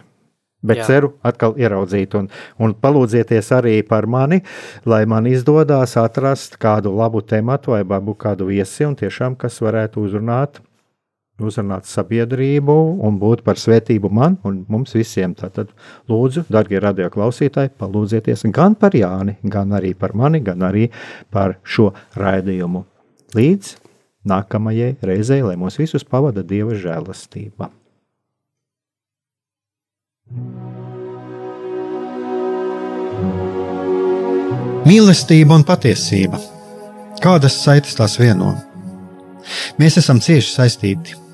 [0.63, 0.85] bet Jā.
[0.87, 2.13] ceru atkal ieraudzīt.
[2.15, 2.29] Un,
[2.61, 4.43] un palūdzieties arī par mani,
[4.85, 10.05] lai man izdodas atrast kādu labu tematu vai varbūt kādu viesi, un tiešām kas varētu
[10.05, 10.61] uzrunāt
[11.41, 15.33] uzrunāt sabiedrību un būt par svētību man un mums visiem.
[15.37, 15.71] Tātad,
[16.09, 20.89] lūdzu, darbie radioklausītāji, palūdzieties gan par Jāni, gan arī par mani, gan arī
[21.33, 22.83] par šo raidījumu.
[23.33, 23.77] Līdz
[24.29, 27.71] nākamajai reizei, lai mūs visus pavada Dieva žēlastība.
[34.83, 36.39] Mīlestība un patiesība.
[37.23, 38.51] Kādas saites tās vieno?
[39.79, 41.22] Mēs esam cieši saistīti